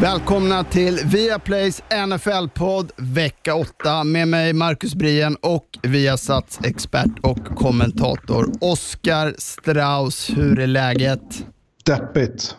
[0.00, 8.52] Välkomna till Viaplays NFL-podd vecka 8 med mig Marcus Brien och Viasats expert och kommentator
[8.60, 10.30] Oskar Strauss.
[10.36, 11.46] Hur är läget?
[11.84, 12.56] Deppigt.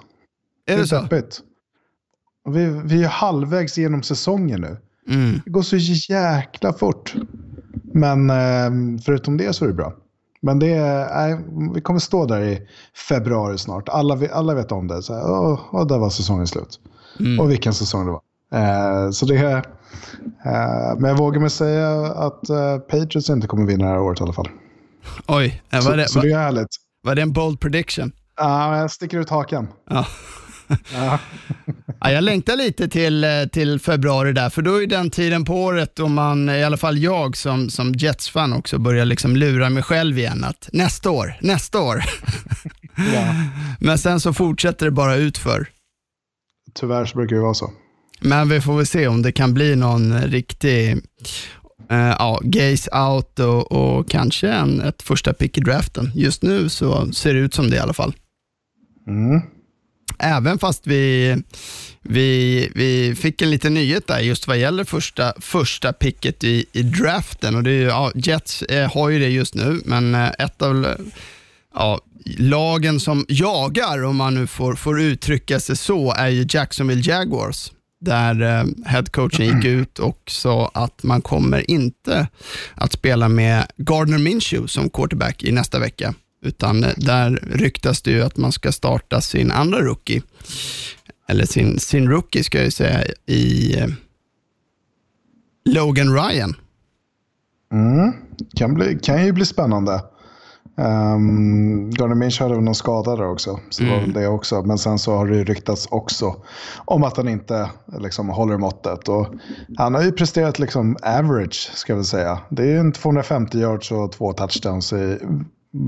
[0.66, 1.02] Är det så?
[1.02, 1.40] Deppigt.
[2.50, 4.78] Vi, vi är halvvägs genom säsongen nu.
[5.16, 5.42] Mm.
[5.46, 5.78] Det går så
[6.14, 7.16] jäkla fort.
[7.94, 9.94] Men eh, förutom det så är det bra.
[10.42, 11.40] Men det är,
[11.74, 12.68] vi kommer stå där i
[13.10, 13.90] februari snart.
[13.90, 15.04] Alla, alla vet om det.
[15.04, 16.80] Så här, åh, åh, där var säsongen slut.
[17.40, 18.22] Och vilken säsong det var.
[19.06, 19.62] Eh, så det eh,
[20.98, 24.24] men jag vågar mig säga att eh, Patriots inte kommer vinna det här året i
[24.24, 24.50] alla fall.
[25.28, 26.68] Oj, eh, Så, var det, så det var, är härligt.
[27.02, 28.12] var det en bold prediction?
[28.38, 29.68] Ja, jag sticker ut hakan.
[29.90, 30.06] Ja.
[30.94, 31.20] Ja.
[32.00, 35.64] Ja, jag längtar lite till, eh, till februari där, för då är den tiden på
[35.64, 39.84] året då man, i alla fall jag som, som Jets-fan också, börjar liksom lura mig
[39.84, 42.04] själv igen att nästa år, nästa år.
[43.14, 43.36] Ja.
[43.80, 45.68] Men sen så fortsätter det bara utför.
[46.74, 47.72] Tyvärr så brukar det vara så.
[48.20, 50.92] Men vi får väl se om det kan bli någon riktig
[51.90, 56.12] eh, ja, gaze out och, och kanske en, ett första pick i draften.
[56.16, 58.14] Just nu så ser det ut som det i alla fall.
[59.08, 59.42] Mm.
[60.20, 61.36] Även fast vi,
[62.02, 66.84] vi, vi fick en liten nyhet där just vad gäller första, första picket i, i
[66.84, 67.56] draften.
[67.56, 70.96] Och det är, ja, Jets eh, har ju det just nu, men eh, ett av
[71.74, 72.00] ja,
[72.38, 77.72] lagen som jagar, om man nu får, får uttrycka sig så, är ju Jacksonville Jaguars.
[78.02, 82.28] Där eh, headcoachen gick ut och sa att man kommer inte
[82.76, 86.14] att spela med Gardner Minshew som quarterback i nästa vecka.
[86.42, 90.22] Utan eh, där ryktas det ju att man ska starta sin andra rookie,
[91.28, 93.88] eller sin, sin rookie ska jag säga, i eh,
[95.66, 96.56] Logan Ryan.
[97.72, 98.14] Mm.
[98.56, 100.02] Kan, bli, kan ju bli spännande.
[100.76, 103.60] Um, Gardner Minshew hade väl någon skada där också.
[103.70, 104.62] Så det var väl det också.
[104.62, 106.36] Men sen så har det ju ryktats också
[106.86, 107.70] om att han inte
[108.00, 109.10] liksom, håller måttet.
[109.10, 109.28] Och
[109.78, 112.40] han har ju presterat liksom average, ska vi säga.
[112.50, 115.18] Det är en 250 yards och två touchdowns i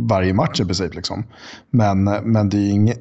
[0.09, 0.95] varje match i princip.
[0.95, 1.23] Liksom.
[1.69, 2.99] Men, men det är inget...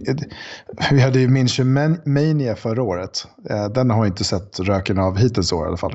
[0.90, 3.26] Vi hade ju Minshew Man- Mania förra året.
[3.50, 5.94] Eh, Den har inte sett röken av hittills år i alla fall.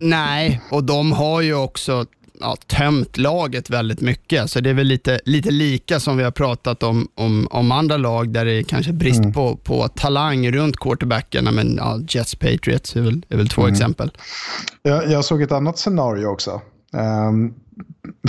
[0.00, 2.04] Nej, och de har ju också
[2.40, 4.50] ja, tömt laget väldigt mycket.
[4.50, 7.96] Så det är väl lite, lite lika som vi har pratat om, om, om andra
[7.96, 11.50] lag där det är kanske brist på, på talang runt quarterbackarna.
[11.50, 14.10] Men ja, Jets Patriots är väl, är väl två exempel.
[14.82, 16.60] Jag, jag såg ett annat scenario också.
[16.92, 17.54] Ehm,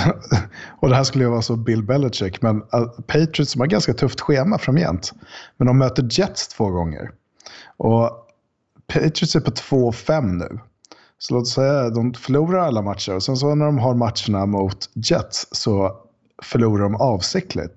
[0.79, 3.93] och det här skulle ju vara så Bill Belichick, men uh, Patriots som har ganska
[3.93, 5.13] tufft schema framgent.
[5.57, 7.11] Men de möter Jets två gånger.
[7.77, 8.25] Och
[8.87, 10.59] Patriots är på 2-5 nu.
[11.19, 13.95] Så låt oss säga att de förlorar alla matcher och sen så när de har
[13.95, 15.97] matcherna mot Jets så
[16.43, 17.73] förlorar de avsiktligt.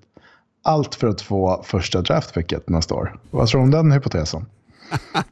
[0.63, 3.19] Allt för att få första draftpicket nästa år.
[3.31, 4.45] Vad tror du om den hypotesen?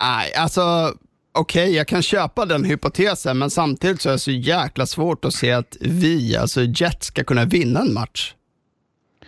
[0.00, 0.94] Nej, alltså
[1.32, 5.34] okej, jag kan köpa den hypotesen, men samtidigt så är det så jäkla svårt att
[5.34, 8.34] se att vi, alltså Jets, ska kunna vinna en match.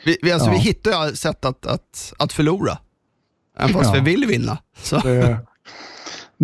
[0.05, 0.53] Vi, vi, alltså, Ja.
[0.53, 2.79] vi hittar sätt att, att, att förlora,
[3.59, 4.03] även fast Ja.
[4.03, 4.59] vi vill vinna.
[4.83, 4.97] Så.
[4.99, 5.39] Det,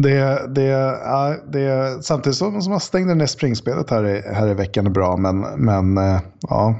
[0.02, 4.54] det, det, ja, det, samtidigt som som man stängde ner springspelet här i, här i
[4.54, 6.78] veckan är bra, men, men eh, ja.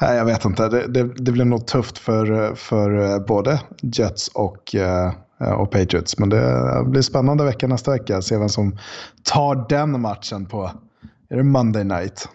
[0.00, 0.68] Nej, jag vet inte.
[0.68, 5.12] Det, det, det blir nog tufft för, för eh, både Jets och, eh,
[5.58, 6.18] och Patriots.
[6.18, 8.22] Men det blir spännande vecka nästa vecka.
[8.22, 8.78] Se vem som
[9.22, 10.70] tar den matchen på
[11.28, 12.28] är det Monday night.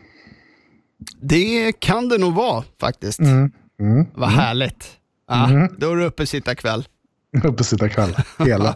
[1.22, 3.20] Det kan det nog vara faktiskt.
[3.20, 3.52] Mm.
[4.14, 4.88] Vad härligt.
[5.28, 6.86] Ja, Då är det uppe sitta kväll.
[7.44, 8.16] Uppe sitta kväll.
[8.40, 8.76] Hela,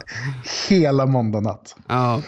[0.69, 1.75] hela måndag natt.
[1.87, 2.21] Ja.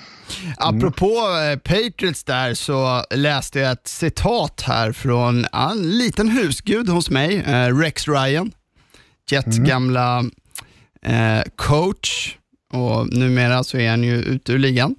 [0.57, 1.59] Apropå mm.
[1.59, 7.77] Patriots där så läste jag ett citat här från en liten husgud hos mig, eh,
[7.77, 8.51] Rex Ryan,
[9.31, 10.25] Jets gamla
[11.01, 12.37] eh, coach
[12.73, 14.95] och numera så är han ju ute ur ligan.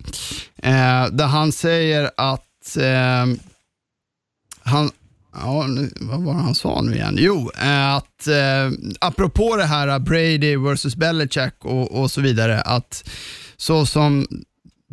[0.56, 3.34] Eh, där han säger att eh,
[4.62, 4.90] han,
[5.34, 7.16] Ja, nu, vad var det han sa nu igen?
[7.18, 13.10] Jo, att eh, apropå det här Brady versus Belichick och, och så vidare, att
[13.56, 14.26] så som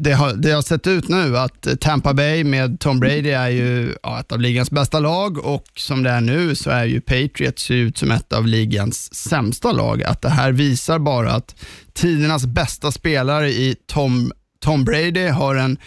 [0.02, 3.96] det har, det har sett ut nu att Tampa Bay med Tom Brady är ju
[4.04, 7.72] ja, ett av ligans bästa lag och som det är nu så är ju Patriots
[7.72, 10.04] ut som ett av ligans sämsta lag.
[10.04, 11.56] Att det här visar bara att
[11.94, 15.78] tidernas bästa spelare i Tom, Tom Brady har en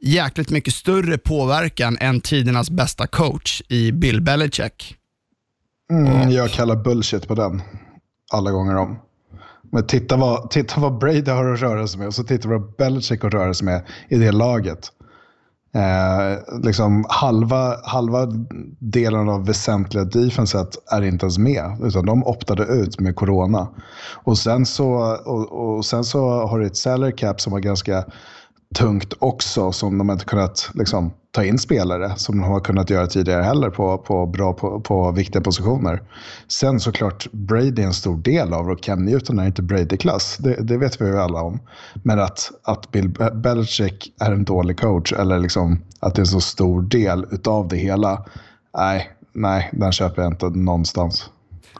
[0.00, 4.96] jäkligt mycket större påverkan än tidernas bästa coach i Bill Belichick.
[5.90, 7.62] Mm, jag kallar bullshit på den
[8.32, 8.98] alla gånger om.
[9.72, 12.76] Men titta vad, titta vad Brady har att röra sig med och så titta vad
[12.76, 14.92] Belichick har att röra sig med i det laget.
[15.74, 18.26] Eh, liksom halva, halva
[18.78, 21.78] delen av väsentliga defenset är inte ens med.
[21.82, 23.68] Utan de optade ut med corona.
[24.24, 28.04] Och sen så, och, och sen så har du ett salary cap som var ganska
[28.74, 33.06] tungt också som de inte kunnat liksom, ta in spelare som de har kunnat göra
[33.06, 36.02] tidigare heller på, på, bra, på, på viktiga positioner.
[36.48, 40.36] Sen såklart Brady är en stor del av det och Cam Newton är inte Brady-klass.
[40.40, 41.60] Det, det, vet vi ju alla om.
[41.94, 46.26] Men att, att Bill Belichick är en dålig coach eller liksom att det är en
[46.26, 48.24] så stor del utav det hela.
[48.76, 51.30] Nej, nej, den köper jag inte någonstans.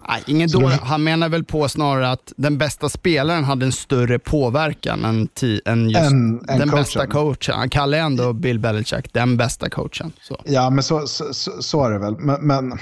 [0.08, 0.76] Nej, ingen dålig.
[0.76, 5.28] Han menar väl på snarare att den bästa spelaren hade en större påverkan än,
[5.64, 6.70] än just en, en den coachen.
[6.70, 7.54] bästa coachen.
[7.54, 10.12] Han kallar ändå Bill Belichick den bästa coachen.
[10.22, 10.40] Så.
[10.44, 12.16] Ja, men så, så, så, så är det väl.
[12.18, 12.78] Men, men,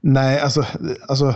[0.00, 0.64] nej, alltså,
[1.08, 1.34] alltså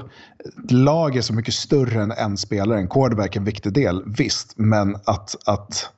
[0.68, 2.78] lag är så mycket större än en spelare.
[2.78, 4.52] En quarterback är en viktig del, visst.
[4.56, 5.90] Men att, att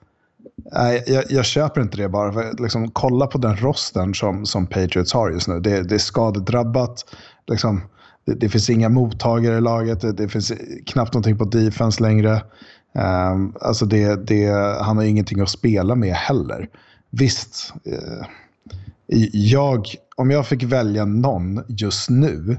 [0.72, 2.32] Nej, jag, jag, köper inte det bara.
[2.32, 5.60] För, liksom, kolla på den rosten som, som Patriots har just nu.
[5.60, 7.04] Det, det är skadedrabbat.
[7.46, 7.82] Liksom,
[8.26, 10.00] det, det, finns inga mottagare i laget.
[10.00, 10.52] Det, det, finns
[10.86, 12.42] knappt någonting på defense längre.
[13.32, 14.46] Um, alltså det, det,
[14.82, 16.68] han har ingenting att spela med heller.
[17.10, 18.26] Visst, eh,
[19.32, 19.86] jag,
[20.16, 22.56] om jag fick välja någon just nu,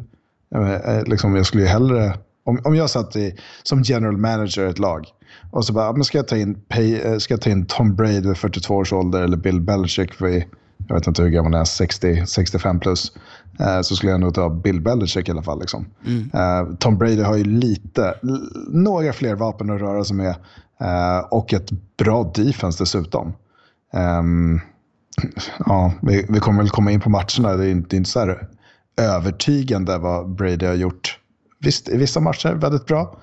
[0.55, 2.17] eh, eh, liksom jag skulle ju hellre...
[2.43, 5.05] Om, om jag satt i, som general manager i ett lag
[5.51, 7.95] och så bara, ah, ska jag ta in, pay, eh, ska jag ta in Tom
[7.95, 10.43] Brady vid 42 års ålder eller Bill Belichick vid
[10.87, 13.21] jag vet inte hur gammal han är, 60, 65 plus, eh,
[13.59, 15.59] Eh, så skulle jag nog ta Bill Belichick i alla fall.
[15.59, 15.85] Liksom.
[16.05, 16.77] Mm.
[16.77, 18.13] Tom Brady har ju lite,
[18.67, 20.35] några fler vapen att röra sig med
[20.79, 23.33] eh, och ett bra defense dessutom.
[23.93, 24.61] Um,
[25.65, 27.53] ja, vi, vi, kommer väl komma in på matcherna.
[27.57, 28.47] Det är inte, det är inte så här
[29.01, 31.19] övertygande vad Brady har gjort.
[31.59, 33.19] Visst, i vissa matcher väldigt bra.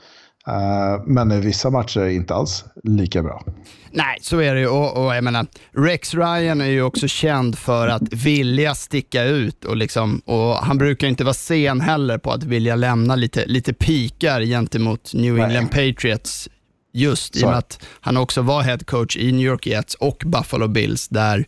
[0.48, 3.44] Uh, men i vissa matcher inte alls lika bra.
[3.90, 4.68] Nej, så är det ju.
[4.68, 9.64] Och, och, jag menar, Rex Ryan är ju också känd för att vilja sticka ut
[9.64, 13.72] och, liksom, och han brukar inte vara sen heller på att vilja lämna lite, lite
[13.72, 15.92] pikar gentemot New England Nej.
[15.94, 16.48] Patriots.
[16.92, 17.40] Just så.
[17.40, 20.68] i och med att han också var head coach i New York Jets och Buffalo
[20.68, 21.46] Bills där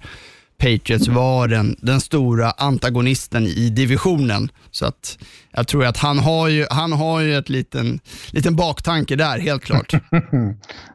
[0.59, 4.49] Patriots var den, den stora antagonisten i divisionen.
[4.71, 5.19] Så att
[5.53, 8.01] jag tror att han har ju, han har ju ett liten,
[8.31, 9.93] liten baktanke där, helt klart.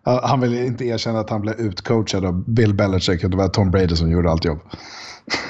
[0.23, 3.95] han vill inte erkänna att han blev utcoachad av Bill Belichick, det var Tom Brady
[3.95, 4.59] som gjorde allt jobb.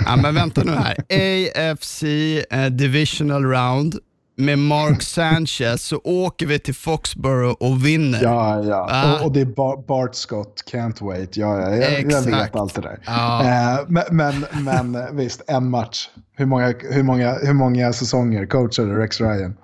[0.06, 0.96] ja, men vänta nu här.
[1.72, 3.96] AFC uh, Divisional Round
[4.36, 8.24] med Mark Sanchez så åker vi till Foxborough och vinner.
[8.24, 8.88] Ja, ja.
[8.92, 9.14] Ah.
[9.14, 11.38] Och, och, det är Bart Scott, Can't Wait.
[11.38, 11.76] Ja, ja.
[11.76, 13.00] Jag, jag vet allt det där.
[13.06, 13.44] Ah.
[13.44, 16.10] Eh, men, men, men, visst, en match.
[16.36, 19.58] Hur många, hur, många, hur många säsonger coachade Rex Ryan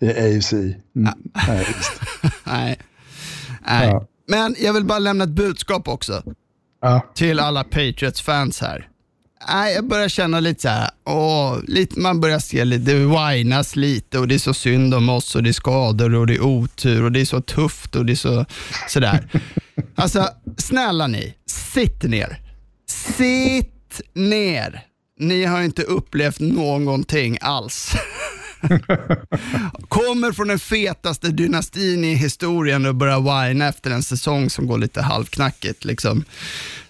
[0.00, 0.52] i AFC?
[0.52, 0.76] Mm.
[1.06, 1.12] Ah.
[1.48, 1.66] Nej,
[2.44, 2.78] Nej.
[3.66, 3.88] Nej.
[3.88, 4.06] Ja.
[4.28, 6.22] Men jag vill bara lämna ett budskap också.
[7.14, 8.88] Till alla Patriots-fans här
[9.48, 13.76] nej, jag börjar känna lite så här, åh, lite, man börjar se lite, det whinas
[13.76, 16.42] lite och det är så synd om oss och det är skador och det är
[16.42, 18.46] otur och det är så tufft och det är så
[18.88, 19.28] sådär.
[19.96, 22.40] Alltså, snälla ni, sitt ner.
[22.88, 24.80] Sitt ner.
[25.18, 27.92] Ni har inte upplevt någonting alls.
[29.88, 34.78] Kommer från den fetaste dynastin i historien och börjar whina efter en säsong som går
[34.78, 35.84] lite halvknackigt.
[35.84, 36.24] Liksom.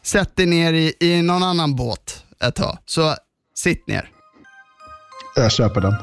[0.02, 2.78] Sätt dig ner i, i någon annan båt ett tag.
[2.86, 3.14] Så
[3.54, 4.08] sitt ner.
[5.36, 5.94] Jag köper den.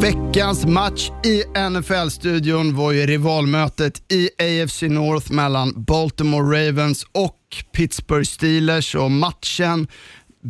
[0.00, 8.24] Veckans match i NFL-studion var ju rivalmötet i AFC North mellan Baltimore Ravens och Pittsburgh
[8.28, 9.88] Steelers och matchen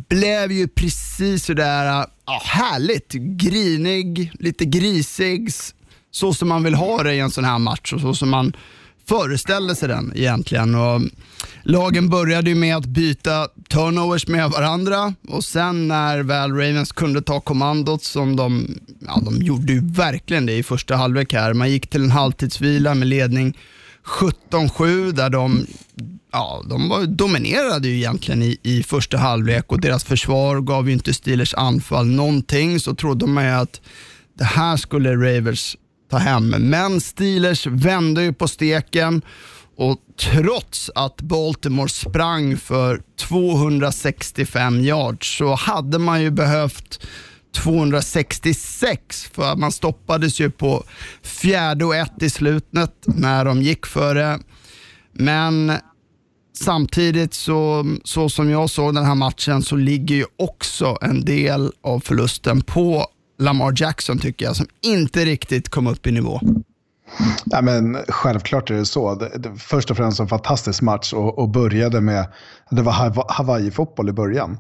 [0.09, 5.51] blev ju precis sådär ja, härligt grinig, lite grisig,
[6.11, 8.57] så som man vill ha det i en sån här match och så som man
[9.09, 10.75] föreställde sig den egentligen.
[10.75, 11.01] Och
[11.63, 17.23] lagen började ju med att byta turnovers med varandra och sen när väl Ravens kunde
[17.23, 21.55] ta kommandot som de, ja de gjorde ju verkligen det i första halvlek här.
[21.55, 23.59] Man gick till en halvtidsvila med ledning
[24.05, 25.67] 17-7 där de
[26.33, 30.93] Ja, de var, dominerade ju egentligen i, i första halvlek och deras försvar gav ju
[30.93, 32.81] inte Steelers anfall någonting.
[32.81, 33.81] Så trodde man ju att
[34.35, 35.77] det här skulle Ravens
[36.11, 36.49] ta hem.
[36.49, 39.23] Men Steelers vände ju på steken
[39.77, 47.07] och trots att Baltimore sprang för 265 yards så hade man ju behövt
[47.57, 50.85] 266 för man stoppades ju på
[51.23, 54.39] fjärde och ett i slutet när de gick före.
[55.13, 55.73] Men
[56.59, 61.73] samtidigt så, så som jag såg den här matchen så ligger ju också en del
[61.83, 63.07] av förlusten på
[63.39, 66.41] Lamar Jackson tycker jag, som inte riktigt kom upp i nivå.
[67.45, 69.15] Ja, men självklart är det så.
[69.15, 72.27] Det, det, först och främst en fantastisk match och, och började med,
[72.71, 72.93] det var
[73.33, 74.59] Hawaii-fotboll i början.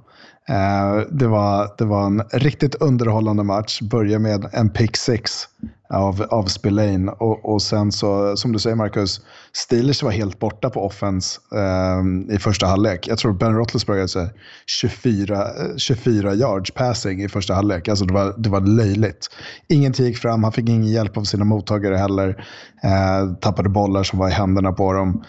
[0.48, 3.80] Eh, det, var, det var en riktigt underhållande match.
[3.80, 5.48] Började med en pick six
[5.88, 9.20] av, av Spillane och, och sen så, som du säger Marcus,
[9.52, 13.08] Steelers var helt borta på offense eh, i första halvlek.
[13.08, 14.30] Jag tror Ben Roethlisberger
[14.66, 17.88] 24, 24 eh, yards passing i första halvlek.
[17.88, 19.28] Alltså det var, det var löjligt.
[19.68, 22.44] Ingenting gick fram, han fick ingen hjälp av sina mottagare heller.
[22.82, 25.24] Eh, tappade bollar som var i händerna på dem.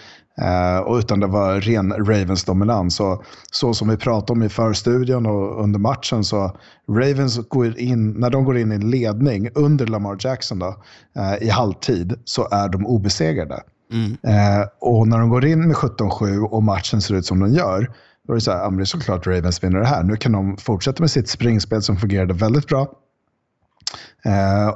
[0.85, 2.95] Och utan det var ren Ravens dominans.
[2.95, 6.57] Så, så som vi pratade om i förstudion och under matchen så
[6.89, 10.75] Ravens går in, när de går in i ledning under Lamar Jackson då,
[11.17, 13.63] uh, i halvtid så är de obesegrade.
[13.91, 14.11] Mm.
[14.11, 17.91] Uh, och när de går in med 17-7 och matchen ser ut som den gör,
[18.27, 20.03] då är det så här, det är såklart Ravens vinner det här.
[20.03, 22.87] Nu kan de fortsätta med sitt springspel som fungerade väldigt bra.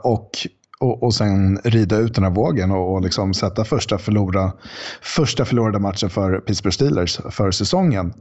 [0.04, 0.30] och
[0.82, 4.52] och, och sen rida ut den här vågen och, och liksom sätta första, förlora,
[5.02, 8.14] första förlorade matchen för Pittsburgh Steelers för säsongen.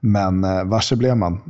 [0.00, 1.40] Men eh, varse blev man.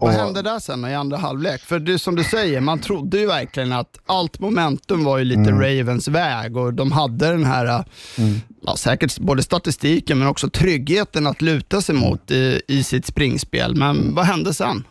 [0.00, 0.10] Vad och...
[0.10, 1.60] hände där sen i andra halvlek?
[1.60, 5.50] För det, som du säger, man trodde ju verkligen att allt momentum var ju lite
[5.50, 5.60] mm.
[5.60, 7.84] Ravens väg och de hade den här, eh,
[8.18, 8.40] mm.
[8.62, 13.76] ja, säkert både statistiken men också tryggheten att luta sig mot i, i sitt springspel.
[13.76, 14.84] Men vad hände sen?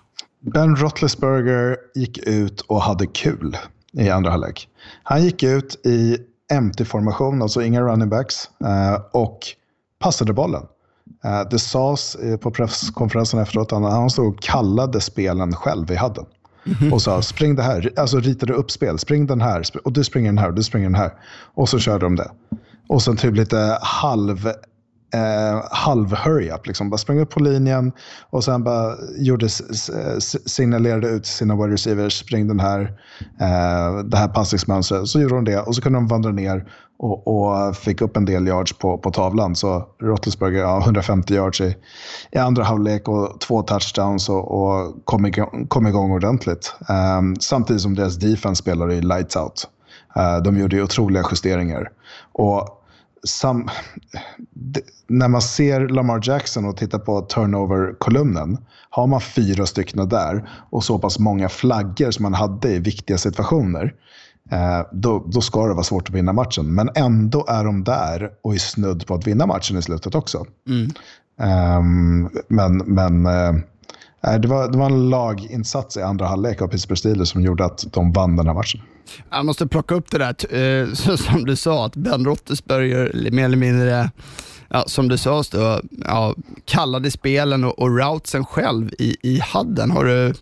[0.54, 3.58] Ben Roethlisberger gick ut och hade kul
[3.94, 4.68] i andra halvlek.
[5.03, 6.17] Han gick ut i
[6.53, 9.39] empty-formation, alltså inga running backs, eh, och
[10.00, 10.63] passade bollen.
[11.24, 16.25] Eh, det sades på presskonferensen efteråt att han stod och kallade spelen själv i hadden.
[16.63, 16.93] Mm-hmm.
[16.93, 20.29] Och sa spring det här, alltså ritade upp spel, spring den här, och du springer
[20.29, 21.13] den här, och du springer den här.
[21.53, 22.31] Och så körde de det.
[22.88, 24.50] Och sen typ lite halv
[25.13, 26.68] eh, halv hurry-up.
[26.68, 26.89] Liksom.
[26.89, 27.92] Bara sprang upp på linjen
[28.30, 29.50] och sen bara gjorde,
[30.46, 32.82] signalerade ut sina wide receivers, spring den här,
[33.42, 35.08] eh, det här passningsmönstret.
[35.08, 38.25] Så gjorde de det och så kunde de vandra ner och, och fick upp en
[38.25, 39.56] del yards på, på tavlan.
[39.56, 41.75] Så Roethlisberger, ja, 150 yards i,
[42.32, 46.74] i andra halvlek och två touchdowns och, och kom, igång, kom igång ordentligt.
[46.89, 49.68] Eh, samtidigt som deras defense spelade i lights out.
[50.18, 51.92] Uh, de gjorde otroliga justeringar.
[52.34, 52.78] Och
[53.23, 53.69] sam,
[55.07, 58.57] när man ser Lamar Jackson och tittar på turnover-kolumnen,
[58.89, 63.17] har man fyra stycken där och så pass många flaggor som man hade i viktiga
[63.17, 63.93] situationer,
[64.51, 66.75] eh, då, då ska det vara svårt att vinna matchen.
[66.75, 70.45] Men ändå är de där och är snudd på att vinna matchen i slutet också.
[70.67, 70.91] Mm.
[71.41, 73.61] Um, men men uh,
[74.23, 77.65] Eh, det, var, det var en laginsats i andra halvlek av Pittsburgh Steelers som gjorde
[77.65, 78.81] att de vann den här matchen.
[79.29, 83.45] Jag måste plocka upp det där, eh, så som du sa, att Ben Roethlisberger mer
[83.45, 84.11] eller mindre
[84.69, 86.35] ja, som du sa, då, ja,
[86.65, 89.91] kallade spelen och, och routsen själv i, i hadden.
[89.91, 90.33] Har du,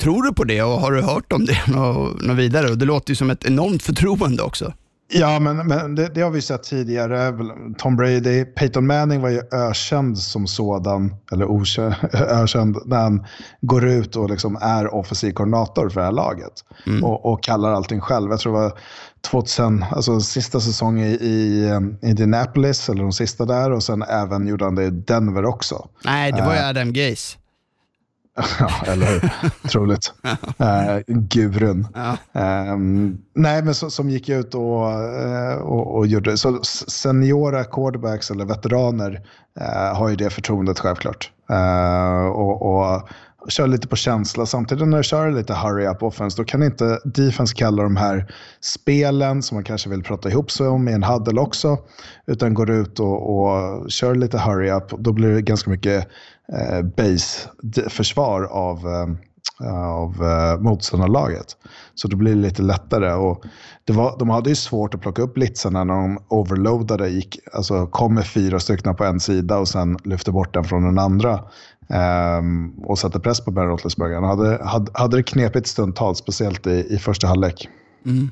[0.00, 2.70] tror du på det och har du hört om det något, något vidare?
[2.70, 4.72] Och det låter ju som ett enormt förtroende också.
[5.08, 7.32] Ja, men, men det, det, har vi sett tidigare.
[7.78, 13.26] Tom Brady, Peyton Manning var ju ökänd som sådan, eller okänd, ökänd, när han
[13.60, 16.52] går ut och liksom är offensiv koordinator för det här laget.
[16.86, 17.04] Mm.
[17.04, 18.30] Och, och, kallar allting själv.
[18.30, 18.78] Jag tror det var
[19.30, 21.70] 2000, alltså sista säsongen i, i
[22.02, 25.88] Indianapolis, eller de sista där, och sen även gjorde han det i Denver också.
[26.04, 27.38] Nej, det var ju uh, Adam Gaze.
[28.58, 29.30] Ja, eller hur?
[29.68, 30.12] Troligt.
[30.60, 31.88] Uh, gurun.
[31.94, 32.16] Ja.
[32.72, 38.30] Um, nej, men så, som gick ut och, uh, och, och, gjorde Så seniora quarterbacks
[38.30, 39.20] eller veteraner
[39.60, 41.30] uh, har ju det förtroendet självklart.
[42.34, 43.08] och, och
[43.48, 44.46] kör lite på känsla.
[44.46, 48.32] Samtidigt när du kör lite hurry up offense, då kan inte defense kalla de här
[48.60, 51.78] spelen som man kanske vill prata ihop sig om i en huddle också.
[52.26, 54.90] Utan går ut och, och kör lite hurry up.
[54.98, 56.08] Då blir det ganska mycket
[56.52, 59.08] eh, base-försvar av, eh,
[59.84, 61.46] av eh, motståndarlaget.
[61.94, 63.12] Så då blir det lite lättare.
[63.12, 63.44] Och
[63.84, 67.08] det var, de hade ju svårt att plocka upp blitzarna när de overloadade.
[67.08, 70.82] Gick, alltså kom med fyra stycken på en sida och sen lyfte bort den från
[70.84, 71.40] den andra.
[71.88, 74.14] Um, och satte press på Ben Roethlisberger.
[74.14, 77.68] Han hade, hade, hade det knepigt stundtals, speciellt i, i första halvlek.
[78.06, 78.30] Mm.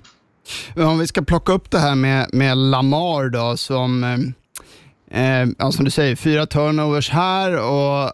[0.77, 4.33] Om vi ska plocka upp det här med, med Lamar då, som ehm,
[5.13, 8.13] eh, Eh, ja, som du säger, fyra turnovers här och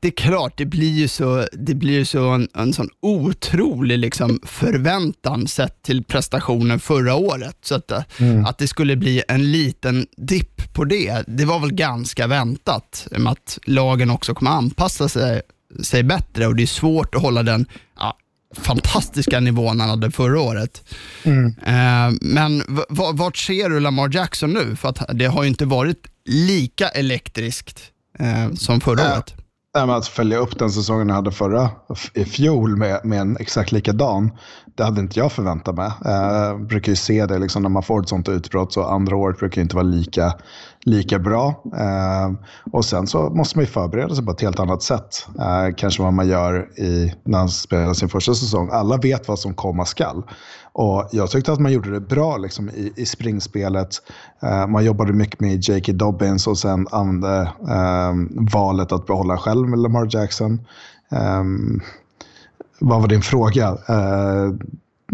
[0.00, 4.40] det är klart, det blir ju så, det blir så en, en sån otrolig liksom,
[4.44, 7.56] förväntan sett till prestationen förra året.
[7.62, 8.44] Så att, mm.
[8.44, 13.08] att det skulle bli en liten dipp på det, det var väl ganska väntat.
[13.10, 15.42] Med att lagen också kommer anpassa sig,
[15.82, 17.66] sig bättre och det är svårt att hålla den
[17.98, 18.16] ja,
[18.56, 20.84] fantastiska nivån han hade förra året.
[21.66, 22.62] Eh, men
[23.14, 24.76] vart ser du Lamar Jackson nu?
[24.76, 27.80] För att det har ju inte varit lika elektriskt
[28.18, 29.12] eh, som förra Ja.
[29.14, 29.34] året.
[29.74, 31.70] Nej, men att följa upp den säsongen jag hade förra,
[32.14, 34.30] i fjol med, med en exakt likadan,
[34.76, 35.90] det hade inte jag förväntat mig.
[36.04, 39.38] Jag brukar ju se det liksom, när man får ett sånt utbrott, så andra året
[39.38, 40.34] brukar inte vara lika,
[40.86, 41.62] lika bra.
[41.76, 42.38] Ehm,
[42.72, 45.26] och sen så måste man ju förbereda sig på ett helt annat sätt.
[45.40, 48.68] Ehm, kanske vad man gör i, när han spelar sin första säsong.
[48.72, 50.22] Alla vet vad som komma skall.
[50.72, 53.88] Och jag tyckte att man gjorde det bra liksom, i, i springspelet.
[54.42, 55.92] Ehm, man jobbade mycket med J.K.
[55.92, 57.52] Dobbins och sen använde
[58.52, 60.60] valet att behålla själv med Lamar Jackson.
[62.78, 63.78] Vad var din fråga?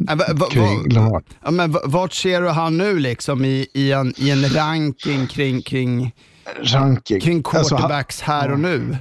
[0.08, 1.20] Eh, va- va- va-?
[1.44, 5.62] Ja, men vart ser du han nu liksom i, i, en, i en ranking kring,
[5.62, 6.14] kring,
[6.62, 7.20] Ranking.
[7.20, 8.96] kring Alltså, han- quarterbacks här och nu?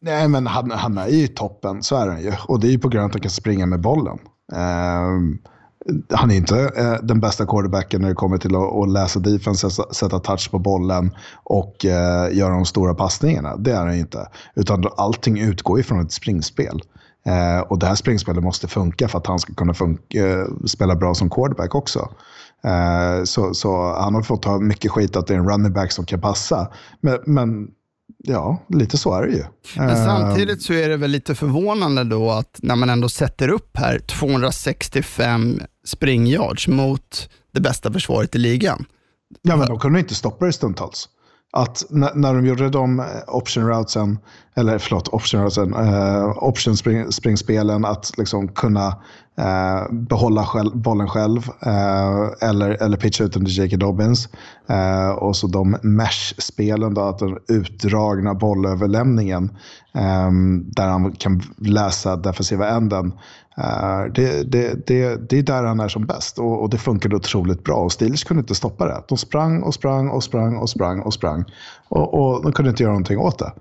[0.00, 2.32] Nej, men han, han är ju toppen, så är han ju.
[2.48, 4.18] Och det är ju på grund av att han kan springa med bollen.
[4.54, 5.38] Ehm,
[6.12, 9.70] han är inte eh, den bästa quarterbacken när det kommer till att, att läsa defense,
[9.70, 11.10] sätta- sätta touch på bollen
[11.44, 13.56] och eh, göra de stora passningarna.
[13.56, 14.28] Det är han inte.
[14.56, 16.80] Utan allting utgår ifrån ett springspel.
[17.26, 20.96] Eh, och det här springspelet måste funka för att han ska kunna funka, eh, spela
[20.96, 22.08] bra som quarterback också.
[22.64, 25.92] Eh, så, så han har fått ta mycket skit att det är en running back
[25.92, 26.68] som kan passa.
[27.00, 27.68] Men, men
[28.24, 29.44] ja, lite så är det ju.
[29.76, 33.48] Men Eh, samtidigt så är det väl lite förvånande då att när man ändå sätter
[33.48, 38.84] upp här 265 springyards mot det bästa försvaret i ligan.
[39.42, 41.08] Ja, men de kunde inte stoppa det stundtals.
[41.56, 44.18] Att när, när de gjorde de eh, option routesen,
[44.54, 48.86] eller förlåt, option routesen, eh, option spring, springspelen, att liksom kunna
[49.38, 53.76] eh, behålla själv, bollen själv eh, eller, eller pitcha ut den till J.K.
[53.76, 54.28] Dobbins.
[54.68, 59.44] Eh, och så de mesh-spelen, då, att den utdragna bollöverlämningen
[59.94, 60.30] eh,
[60.64, 63.12] där han kan läsa defensiva änden.
[63.56, 67.16] Eh, det, det, det, det är där han är som bäst och, och det funkade
[67.16, 67.76] otroligt bra.
[67.76, 69.02] Och Steelers kunde inte stoppa det.
[69.08, 71.44] De sprang och sprang och sprang och sprang och sprang.
[71.88, 73.52] Och, och de kunde inte göra någonting åt det.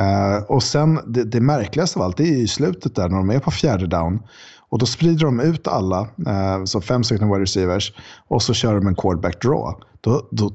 [0.00, 3.30] Eh, och sen det, det märkligaste av allt, det är i slutet där när de
[3.30, 4.22] är på fjärde down.
[4.68, 7.92] Och då sprider de ut alla, eh, så fem stycken wide receivers,
[8.28, 9.84] och så kör de en quarterback draw.
[10.00, 10.50] Då, då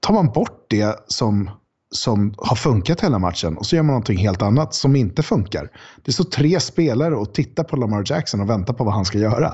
[0.00, 1.50] tar man bort det som,
[1.96, 5.70] som har funkat hela matchen och så gör man någonting helt annat som inte funkar.
[6.04, 9.18] Det står tre spelare och tittar på Lamar Jackson och väntar på vad han ska
[9.18, 9.52] göra.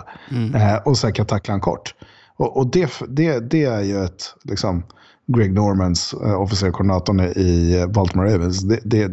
[0.54, 1.94] Eh, och sen kan tackla han kort.
[2.36, 4.82] Och, och det, det, det är ju ett, liksom,
[5.26, 9.10] Greg Normans, eh, officerkoordinatorn i Baltimore Ravens, det, det,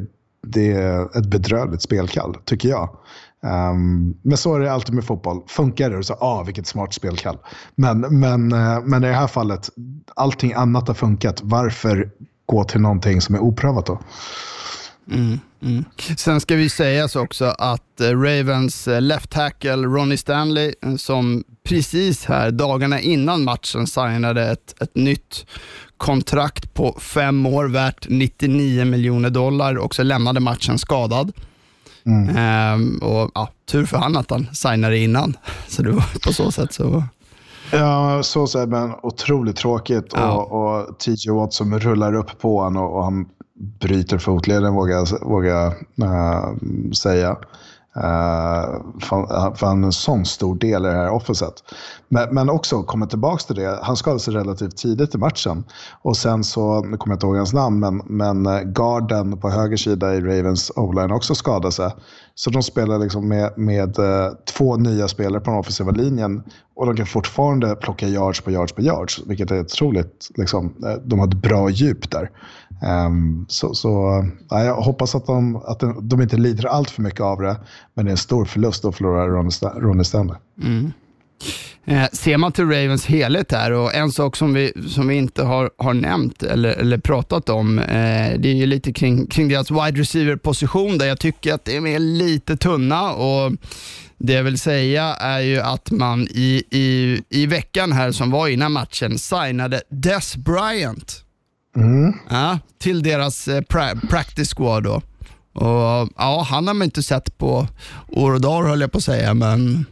[0.48, 2.90] det är ett bedrövligt spelkall, tycker jag.
[3.44, 5.42] Ehm, men så är det alltid med fotboll.
[5.48, 7.38] Funkar det, så ah, vilket smart spelkall.
[7.76, 9.70] Men, men, eh, men i det här fallet,
[10.16, 11.42] allting annat har funkat.
[11.44, 12.12] Varför
[12.48, 14.00] gå till någonting som är oprövat då?
[16.18, 21.44] Sen ska vi sägas också att eh, Ravens eh, left tackle Ronnie Stanley, eh, som
[21.64, 25.46] precis här dagarna innan matchen signade ett, ett nytt
[25.98, 31.32] kontrakt på fem år värt 99 miljoner dollar, också lämnade matchen skadad.
[32.38, 36.52] Ehm, och ja, Tur för han att han signade innan, så det var på så
[36.52, 37.04] sätt så...
[37.72, 40.12] Ja, så säger men otroligt tråkigt.
[40.16, 40.38] Ja.
[40.38, 43.26] Och, och TJ Watt som rullar upp på honom och, och han
[43.80, 46.54] bryter fotleden vågar jag eh,
[46.92, 47.38] säga.
[47.98, 51.64] Eh, uh, för, för han är en sån stor del i det här offenset.
[52.10, 55.64] Men, men också, kommer tillbaka till det, han skadade sig relativt tidigt i matchen.
[56.02, 59.50] Och sen så, nu kommer jag inte ihåg hans namn, men, men eh, garden på
[59.50, 61.92] höger sida i Ravens o-line också skadade sig.
[62.36, 66.44] Så de spelar liksom med, med uh, två nya spelare på den offensiva linjen
[66.76, 70.30] och de kan fortfarande plocka yards på yards på yards, vilket är otroligt.
[70.36, 70.74] Liksom,
[71.06, 72.30] de har ett bra djup där.
[72.82, 77.02] Um, så så ja, jag hoppas att, de, att de, de inte lider allt för
[77.02, 77.58] mycket av det,
[77.94, 79.80] men det är en stor förlust att förlora Ronny Sta-
[80.64, 80.92] Mm.
[81.86, 85.44] Eh, ser man till Ravens helhet här och en sak som vi, som vi inte
[85.44, 89.72] har, har nämnt eller, eller pratat om, eh, det är ju lite kring, kring deras
[89.72, 93.52] wide receiver-position där jag tycker att de är lite tunna och
[94.18, 98.48] det jag vill säga är ju att man i, i, i veckan här som var
[98.48, 101.24] innan matchen signade Des Bryant
[102.30, 104.84] ja, till deras eh, pra- practice squad.
[104.84, 105.02] Då.
[105.54, 107.68] Och, ja, han har man inte sett på
[108.08, 109.86] år och dagar höll jag på att säga, men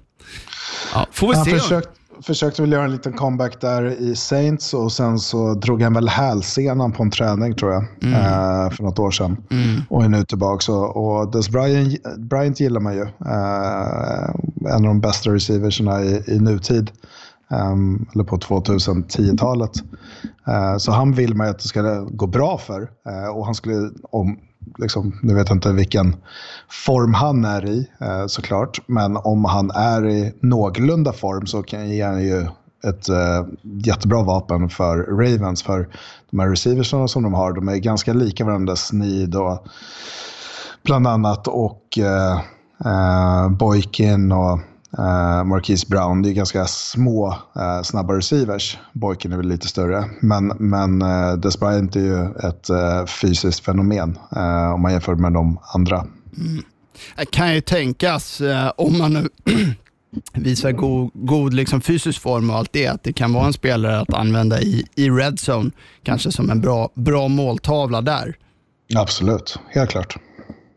[0.93, 1.51] ja, får vi Han se.
[1.59, 1.89] försökt,
[2.21, 6.09] försökte väl göra en liten comeback där i Saints och sen så drog han väl
[6.09, 7.83] hälsenan på en träning tror jag,
[8.13, 9.37] eh, för något år sedan.
[9.89, 10.71] Och är nu tillbaka.
[10.71, 13.01] Och, och Des Bryant, Bryant gillar man ju.
[13.01, 14.29] Eh,
[14.69, 16.91] en av de bästa receiversna i, i nutid.
[17.51, 19.71] Ehm, eller på 2010-talet.
[20.47, 22.89] Ehm, så han vill man ju att det ska gå bra för.
[23.07, 24.39] Eh, och han skulle, om
[24.77, 26.15] liksom, nu vet jag inte vilken
[26.69, 28.81] form han är i eh, såklart.
[28.87, 32.41] Men om han är i någorlunda form så kan ge han ju
[32.87, 35.63] ett eh, jättebra vapen för Ravens.
[35.63, 35.89] För
[36.31, 38.75] de här receiversarna som de har, de är ganska lika varandra.
[38.75, 39.67] Sneed och
[40.83, 42.39] bland annat och eh,
[42.85, 44.59] eh, Boykin och
[44.97, 46.21] eh, Marquise Brown.
[46.21, 48.77] Det är ganska små, eh, snabba receivers.
[48.93, 50.05] Boykin är väl lite större.
[50.21, 55.15] Men, men eh, Des Bryant är ju ett eh, fysiskt fenomen eh, om man jämför
[55.15, 56.05] med de andra.
[57.15, 58.41] Det kan ju tänkas,
[58.75, 59.29] om man nu
[60.33, 63.99] visar god, god liksom fysisk form och allt det, att det kan vara en spelare
[63.99, 65.71] att använda i, i red zone,
[66.03, 68.35] kanske som en bra, bra måltavla där.
[68.95, 70.17] Absolut, helt klart.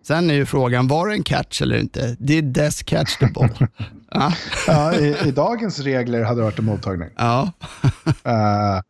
[0.09, 2.17] Sen är ju frågan, var det en catch eller inte?
[2.19, 3.49] Did Des catch the ball?
[4.11, 4.33] ja.
[4.67, 7.09] Ja, i, I dagens regler hade det varit en mottagning.
[7.17, 7.53] ja.
[8.25, 8.81] Eh,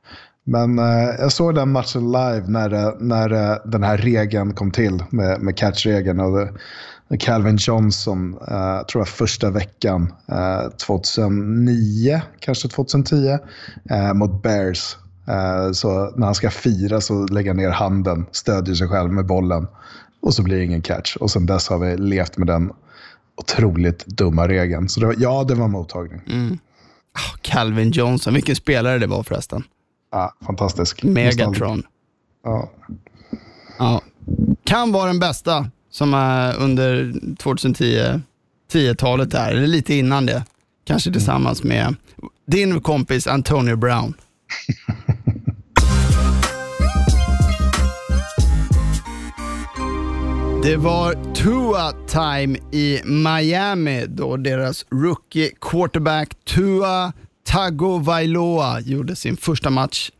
[0.44, 4.70] men eh, jag såg den matchen live när, det- när eh, den här regeln kom
[4.70, 6.20] till med, med catch-regeln.
[6.20, 6.48] Och
[7.08, 13.38] det, Calvin Johnson, uh, tror jag första veckan, eh, 2009, kanske 2010,
[13.90, 14.96] eh, mot Bears.
[15.28, 19.26] Eh, så när han ska fira så lägger han ner handen, stödjer sig själv med
[19.26, 19.66] bollen
[20.20, 21.16] och så blir det ingen catch.
[21.16, 22.72] Och sen dess har vi levt med den
[23.36, 24.88] otroligt dumma regeln.
[24.88, 26.20] Så det var, ja, det var mottagning.
[27.42, 29.64] Calvin Johnson, vilken spelare det var förresten.
[30.12, 31.02] Ja, fantastisk.
[31.02, 31.82] Megatron.
[32.44, 32.70] Ja.
[33.78, 34.02] Ja.
[34.64, 38.20] Kan vara den bästa som är under 2010
[38.72, 40.44] 10-talet där, eller lite innan det.
[40.84, 41.94] Kanske tillsammans med
[42.46, 44.14] din kompis Antonio Brown.
[50.62, 57.12] Det var Tua time i Miami då deras rookie quarterback Tua
[57.46, 60.10] Tagovailoa gjorde sin första match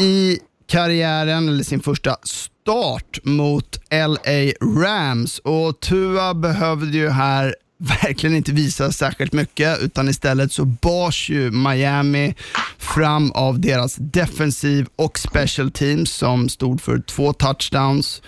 [0.00, 5.38] i karriären, eller sin första start mot LA Rams.
[5.38, 11.50] Och Tua behövde ju här verkligen inte visa särskilt mycket, utan istället så bars ju
[11.50, 12.34] Miami
[12.78, 18.22] fram av deras defensiv och special teams som stod för två touchdowns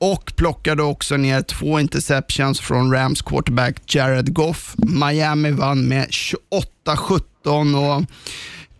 [0.00, 4.74] och plockade också ner två interceptions från Rams quarterback Jared Goff.
[4.76, 7.20] Miami vann med 28-17
[7.54, 8.04] och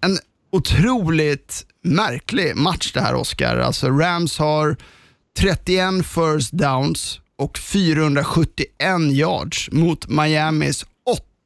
[0.01, 0.19] en
[0.53, 3.57] otroligt märklig match det här Oscar.
[3.57, 4.77] Alltså Rams har
[5.39, 8.67] 31 first downs och 471
[9.13, 10.85] yards mot Miamis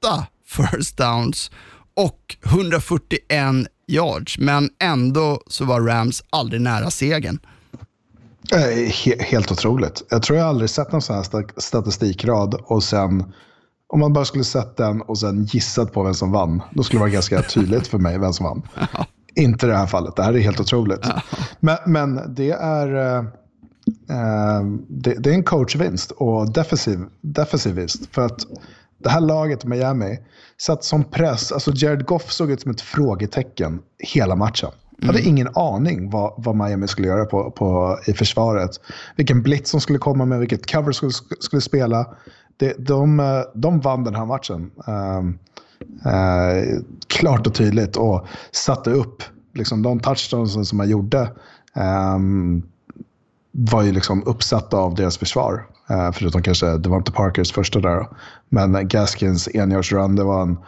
[0.00, 1.50] 8 first downs
[1.96, 4.38] och 141 yards.
[4.38, 7.38] Men ändå så var Rams aldrig nära segern.
[8.54, 10.02] Eh, he- helt otroligt.
[10.10, 13.32] Jag tror jag aldrig sett någon sån här sta- statistikrad och sen
[13.86, 16.98] om man bara skulle sett den och sen gissat på vem som vann, då skulle
[16.98, 18.62] det vara ganska tydligt för mig vem som vann.
[19.34, 20.16] Inte i det här fallet.
[20.16, 21.06] Det här är helt otroligt.
[21.60, 23.16] Men, men det är...
[23.16, 28.06] eh, det, det är en coachvinst och defensiv, defensiv vinst.
[28.14, 28.38] För att
[28.98, 30.18] det här laget, Miami,
[30.60, 31.52] satt som press.
[31.52, 34.70] Alltså Jared Goff såg ut som ett frågetecken hela matchen.
[35.06, 38.70] Hade ingen aning vad, vad Miami skulle göra på, på, i försvaret.
[39.16, 42.06] Vilken blitz som skulle komma med, vilket cover skulle, skulle spela.
[42.56, 44.70] Det, de, eh, de vann den här matchen.
[44.86, 45.38] Ehm,
[46.04, 49.22] eh, klart och tydligt och satte upp
[49.54, 51.30] liksom, de touchdowns som man gjorde.
[51.74, 52.62] ehm,
[53.52, 55.66] var ju liksom uppsatta av deras försvar.
[55.90, 57.96] Eh, förutom kanske, det var inte Parkers första där.
[57.96, 58.08] Då.
[58.48, 60.58] Men Gaskins enjordsrun, det var en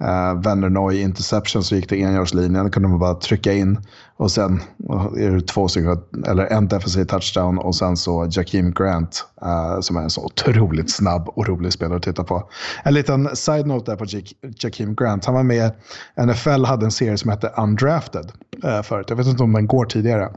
[0.00, 2.64] Eh, uh, Vandernoy interception så gick det enjordslinjen.
[2.64, 3.78] Då kunde man bara trycka in
[4.16, 8.72] och sen eh, är det två stycken, eller en defensiv touchdown och sen så Jakeem
[8.72, 12.50] Grant eh, som är en så otroligt snabb och rolig spelare att titta på.
[12.84, 15.24] En liten side-note där på Jak- Jakeem Grant.
[15.24, 15.72] Han var med,
[16.26, 18.32] NFL hade en serie som hette Undrafted
[18.64, 19.06] uh, förut.
[19.08, 20.30] Jag vet inte om den går tidigare.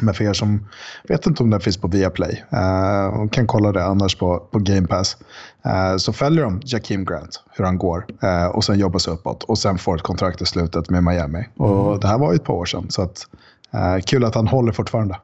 [0.00, 0.66] Men för er som
[1.08, 4.86] vet inte om den finns på Viaplay, uh, kan kolla det annars på, på Game
[4.86, 5.16] Pass.
[5.64, 9.42] Eh, så följer de Jakeem Grant, hur han går, eh, och sen jobbar sig uppåt.
[9.42, 11.48] Och sen får ett kontrakt i slutet med Miami.
[11.56, 13.26] Och det här var ju ett par år sedan, så att,
[13.70, 15.16] eh, kul att han håller fortfarande.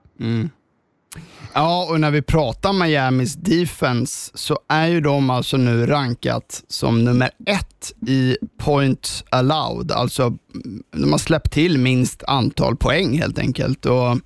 [1.55, 7.05] Ja, och när vi pratar Miamis defense så är ju de alltså nu rankat som
[7.05, 9.93] nummer ett i points allowed.
[9.93, 13.87] Alltså mm, de har släppt till minst antal poäng helt enkelt.
[13.87, 14.19] Och,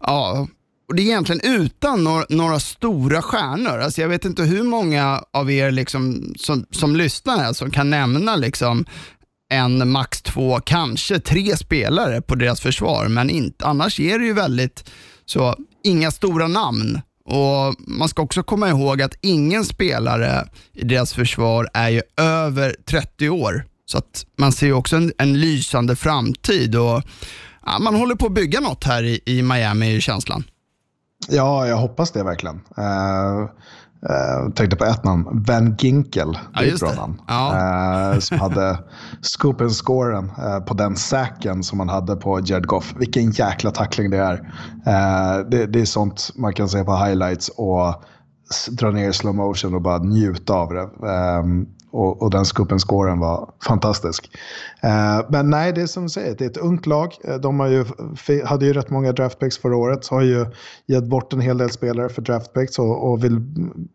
[0.00, 0.46] ja,
[0.88, 3.78] och Det är egentligen utan några, några stora stjärnor.
[3.78, 7.90] Alltså jag vet inte hur många av er liksom, som, som lyssnar här som kan
[7.90, 8.84] nämna liksom,
[9.50, 13.08] en, max två, kanske tre spelare på deras försvar.
[13.08, 14.90] Men inte, annars är det ju väldigt
[15.26, 17.00] så, inga stora namn.
[17.24, 22.76] Och Man ska också komma ihåg att ingen spelare i deras försvar är ju över
[22.84, 23.64] 30 år.
[23.86, 27.02] Så att man ser ju också en, en lysande framtid och
[27.66, 30.44] ja, man håller på att bygga något här i, i Miami, är känslan.
[31.28, 32.56] Ja, jag hoppas det verkligen.
[32.56, 33.50] Uh,
[34.10, 36.38] Uh, tänkte på ett namn, Van Ginkel.
[36.54, 36.96] Ja, det.
[36.96, 37.20] Namn.
[37.28, 38.12] Ja.
[38.12, 38.78] Uh, som hade
[39.20, 42.94] scoop and scoren uh, på den säken som man hade på Jared Goff.
[42.98, 44.52] Vilken jäkla tackling det är.
[45.50, 48.04] Det, det, är sånt man kan se på highlights och
[48.70, 51.06] dra ner i slow motion och bara njuta av det.
[51.06, 54.30] Um, och, och den skuppen scoren var fantastisk.
[54.82, 57.14] Eh, men nej, det är som du säger, det är ett ungt lag.
[57.24, 57.84] Eh, de har ju,
[58.44, 60.04] hade ju rätt många draftpicks förra året.
[60.04, 60.46] Så har ju
[60.86, 63.40] gett bort en hel del spelare för draftpicks och, och vill,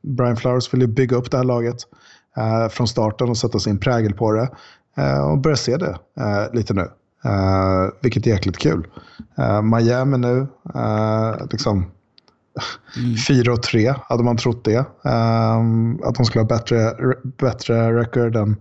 [0.02, 1.78] Brian Flowers vill ju bygga upp det här laget
[2.38, 4.50] eh, från starten och sätta sin prägel på det.
[4.98, 6.88] Eh, och börja se det eh, lite nu.
[8.02, 8.88] Vilket är jäkligt kul.
[9.64, 10.48] Miami nu,
[11.52, 11.86] liksom
[12.98, 13.18] Mm.
[13.28, 14.78] 4 och 3 hade man trott det.
[15.04, 16.94] Um, att de skulle ha bättre,
[17.38, 18.56] bättre record än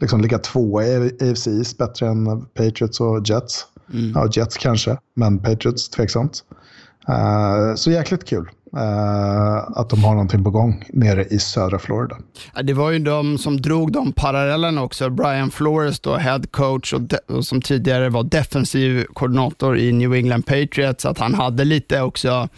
[0.00, 3.66] liksom ligga tvåa i AFC East, bättre än Patriots och Jets.
[3.92, 4.12] Mm.
[4.14, 6.44] Ja, Jets kanske, men Patriots tveksamt.
[7.08, 8.50] Uh, så jäkligt kul.
[8.76, 12.16] Uh, att de har någonting på gång nere i södra Florida.
[12.62, 15.10] Det var ju de som drog de parallellerna också.
[15.10, 17.00] Brian Flores, då, head coach och,
[17.36, 22.48] och, som tidigare var defensiv koordinator i New England Patriots, att han hade lite också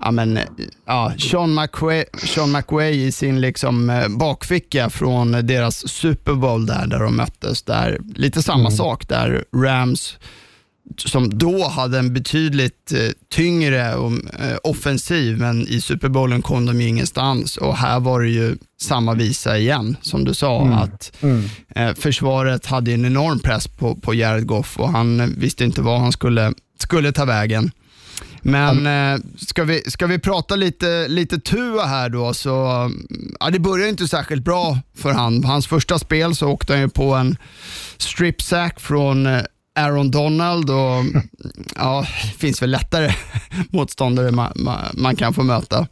[0.00, 0.38] ja, men,
[0.86, 6.86] ja, Sean, McWay, Sean McWay i sin liksom, eh, bakficka från deras Super Bowl där,
[6.86, 7.62] där de möttes.
[7.62, 8.72] Där, lite samma mm.
[8.72, 10.18] sak där Rams,
[10.96, 12.98] som då hade en betydligt eh,
[13.32, 17.56] tyngre och, eh, offensiv, men i Super Bowlen kom de ju ingenstans.
[17.56, 20.72] Och här var det ju samma visa igen, som du sa, mm.
[20.72, 21.94] att mm.
[21.94, 26.12] Försvaret hade en enorm press på, på Jared Goff och han visste inte vad han
[26.12, 27.70] skulle, skulle ta vägen.
[28.42, 32.90] Men eh, ska, vi, ska vi prata lite, lite Tua här då, så
[33.40, 35.44] ja, det börjar inte särskilt bra för han.
[35.44, 37.36] Hans första spel så åkte han ju på en
[37.98, 39.42] strip sack från eh,
[39.74, 41.04] Aaron Donald och
[41.76, 43.10] ja, det finns väl lättare
[43.70, 45.86] motståndare man, man, man, kan få möta.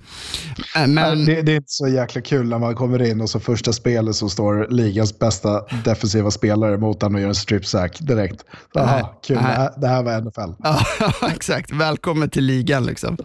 [0.77, 1.25] Eh, men...
[1.25, 4.17] Det, det, är inte så jäkla kul när man kommer in och så första spelet
[4.17, 8.45] så står ligans bästa defensiva spelare mot honom och gör en strip sack direkt.
[8.77, 10.63] Aha, kul, det här, det här var NFL.
[10.63, 10.85] Ja,
[11.33, 11.73] exakt.
[11.73, 13.17] Välkommen till ligan liksom.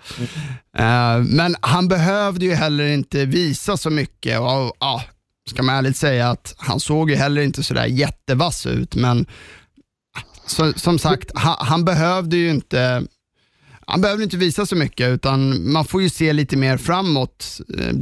[0.80, 4.40] Uh, men han behövde ju heller inte visa så mycket.
[4.40, 5.02] Och, uh,
[5.50, 9.26] ska man ärligt säga att han såg ju heller inte sådär jättevass ut, men
[10.46, 13.04] så, som sagt, han, han, behövde ju inte
[13.88, 17.62] han behöver inte visa så mycket utan man får ju se lite mer framåt.
[17.80, 17.94] Eh, eh,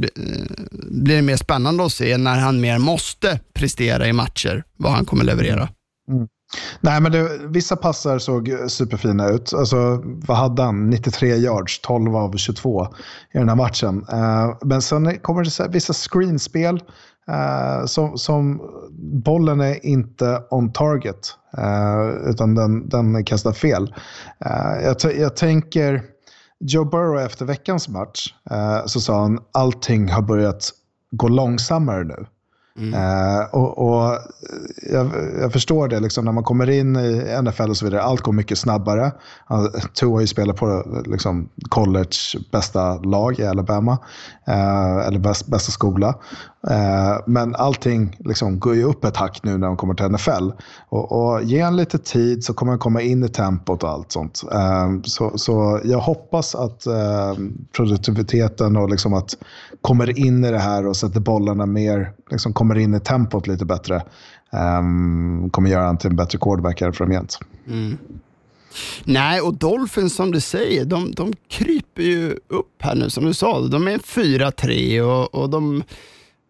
[0.72, 5.04] blir det mer spännande att se när han mer måste prestera i matcher, vad han
[5.04, 5.68] kommer leverera.
[6.08, 6.28] Mm.
[6.80, 9.54] Nej, men det, vissa passar såg superfina ut.
[9.54, 10.90] Alltså, vad hade han?
[10.90, 12.86] 93 yards, 12 av 22
[13.34, 14.06] i den här matchen.
[14.12, 16.80] Uh, men sen kommer det vissa screenspel
[17.30, 18.60] Uh, som, som,
[19.24, 23.94] bollen är inte on target, uh, utan den, den kastar fel.
[24.46, 26.02] Uh, jag, jag, tänker,
[26.60, 28.34] Joe Burrow efter veckans match
[28.86, 30.70] så sa han allting har börjat
[31.10, 32.26] gå långsammare nu.
[32.78, 32.94] Mm.
[32.94, 34.18] Uh, och, och
[34.92, 38.20] jag, jag, förstår det, liksom, när man kommer in i NFL och så vidare, allt
[38.20, 39.12] går mycket snabbare.
[39.50, 42.16] Uh, Tua har ju spelat på liksom, college
[42.52, 43.92] bästa lag i Alabama,
[44.48, 46.14] uh, eller bäst, bästa skola.
[46.70, 50.50] Eh, men allting liksom, går ju upp ett hack nu när de kommer till NFL.
[50.88, 54.12] Och, och ge en lite tid så kommer han komma in i tempot och allt
[54.12, 54.42] sånt.
[54.52, 57.34] Eh, så, så jag hoppas att eh,
[57.76, 59.36] produktiviteten och liksom att
[59.80, 63.64] kommer in i det här och sätter bollarna mer liksom kommer in i tempot lite
[63.64, 64.02] bättre
[65.50, 67.38] kommer göra honom till en bättre quarterback här framgent.
[67.68, 67.98] Mm.
[69.04, 73.34] Nej, och Dolphins som du säger, de, de kryper ju upp här nu som du
[73.34, 73.60] sa.
[73.60, 75.82] De är 4-3 och, och de,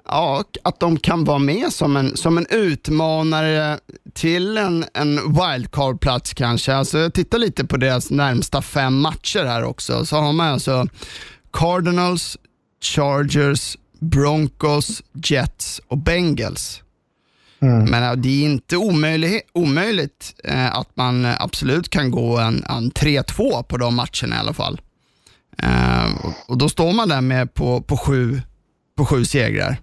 [0.09, 3.79] ja, att de kan vara med som en, som en utmanare
[4.15, 6.75] till en, en wildcard-plats kanske.
[6.75, 10.07] Alltså, jag tittar lite på deras närmsta fem matcher här också.
[10.07, 10.87] Så har man alltså
[11.53, 12.39] Cardinals,
[12.81, 16.83] Chargers, Broncos, Jets och Bengals.
[17.63, 17.91] Mm.
[17.91, 23.63] Men det är inte omöjligt, omöjligt eh, att man absolut kan gå en, en 3-2
[23.63, 24.81] på de matcherna i alla fall.
[25.59, 28.41] Eh, och, och, då står man där med på, på, sju,
[28.97, 29.77] på sju segrar.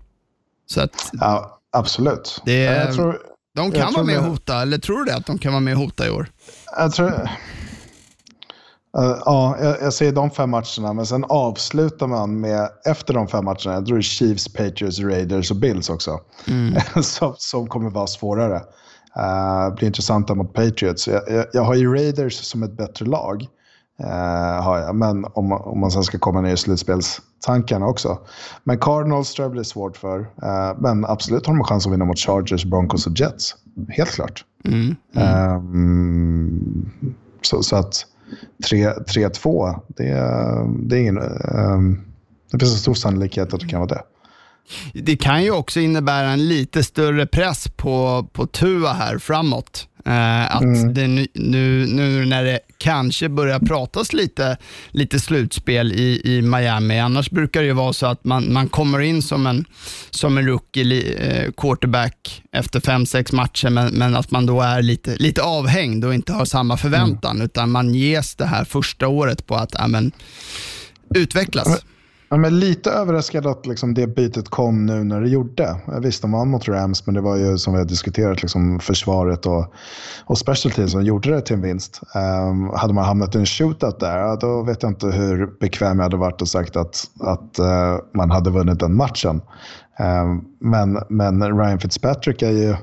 [0.73, 2.41] Så att, ja, absolut.
[2.45, 3.19] Det, tror,
[3.55, 5.73] de kan vara med och hota, eller tror du det att de kan vara med
[5.73, 6.31] och hota i år?
[6.77, 7.29] Jag tror,
[8.97, 13.27] Uh, ja, jag, jag ser de fem matcherna, men sen avslutar man med, efter de
[13.27, 16.81] fem matcherna, jag tror det är Chiefs, Patriots, Raiders och Bills också, mm.
[17.03, 18.61] som, som kommer vara svårare.
[19.17, 21.07] Uh, blir intressanta mot Patriots.
[21.07, 23.47] Jag, jag, jag, har ju Raiders som ett bättre lag,
[23.99, 24.95] uh, har jag.
[24.95, 28.19] men om, om man sen ska komma ner i slutspelstankarna också.
[28.63, 31.93] Men Cardinals tror jag blir svårt för, uh, men absolut har de en chans att
[31.93, 33.55] vinna mot Chargers, Broncos och Jets.
[33.89, 34.45] Helt klart.
[34.65, 34.95] Mm.
[35.15, 35.55] Mm.
[35.55, 36.91] Um,
[37.41, 38.05] så, så att
[38.71, 40.03] 3-2, det,
[40.87, 42.01] det, är ingen, um,
[42.51, 44.01] det finns en stor sannolikhet att det kan vara det.
[44.93, 49.88] Det kan ju också innebära en lite större press på, på Tua här framåt.
[50.05, 50.93] Eh, att mm.
[50.93, 51.27] det nu,
[51.85, 54.57] nu, när det kanske börjar pratas lite,
[54.91, 58.99] lite slutspel i, i Miami, annars brukar det ju vara så att man, man kommer
[58.99, 59.65] in som en,
[60.09, 64.81] som en rookie eh, quarterback efter fem, sex matcher, men, men att man då är
[64.81, 67.45] lite, lite avhängd och inte har samma förväntan, mm.
[67.45, 70.11] utan man ges det här första året på att amen,
[71.15, 71.83] utvecklas.
[72.31, 75.75] Ja, men lite överraskad att liksom det bytet kom nu när det gjorde.
[76.01, 79.45] Visst, de vann mot Rams, men det var ju som vi har diskuterat, liksom försvaret
[79.45, 79.73] och,
[80.25, 82.01] och special teams som gjorde det till en vinst.
[82.15, 86.03] Um, hade man hamnat i en shootout där, då vet jag inte hur bekväm jag
[86.03, 89.41] hade varit och sagt att, att uh, man hade vunnit den matchen.
[89.99, 92.75] Um, men, men Ryan Fitzpatrick är ju,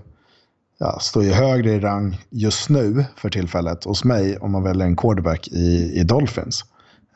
[0.78, 4.86] ja, står ju högre i rang just nu för tillfället hos mig om man väljer
[4.86, 6.64] en quarterback i, i Dolphins.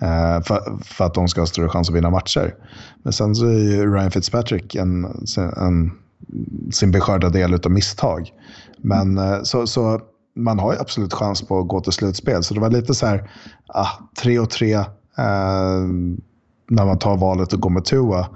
[0.02, 2.54] Eh, för, för, att de ska ha större chans att vinna matcher.
[3.02, 5.04] Men sen så är ju Ryan Fitzpatrick en,
[5.56, 5.92] en,
[6.72, 8.30] sin beskörda del av misstag.
[8.76, 10.00] Men eh, så, så
[10.36, 12.42] man har ju absolut chans på att gå till slutspel.
[12.42, 13.30] Så det var lite så här,
[13.66, 15.86] ah, tre och tre eh,
[16.70, 18.26] när man tar valet att gå med Tua.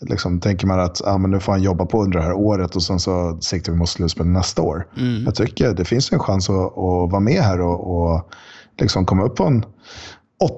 [0.00, 2.76] Liksom, tänker man att ah, men nu får han jobba på under det här året
[2.76, 4.86] och sen så siktar vi mot slutspel nästa år.
[4.98, 5.24] Mm.
[5.24, 8.30] Jag tycker det finns en chans att, att vara med här och, och
[8.78, 9.64] liksom komma upp på en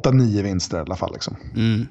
[0.05, 1.13] 8-9 vinster i alla fall.
[1.13, 1.37] Liksom.
[1.57, 1.87] Mm.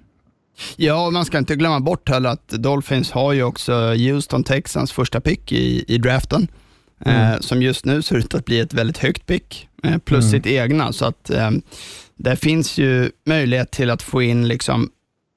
[0.75, 5.21] Ja, man ska inte glömma bort heller att Dolphins har ju också Houston Texans första
[5.21, 6.47] pick i, i draften.
[7.05, 7.33] Eh, mm.
[7.33, 10.31] Eh, som just nu ser ut att bli ett väldigt högt pick, eh, plus mm.
[10.31, 10.93] sitt egna.
[10.93, 11.51] Så att eh,
[12.15, 14.89] det finns ju möjlighet till att få in liksom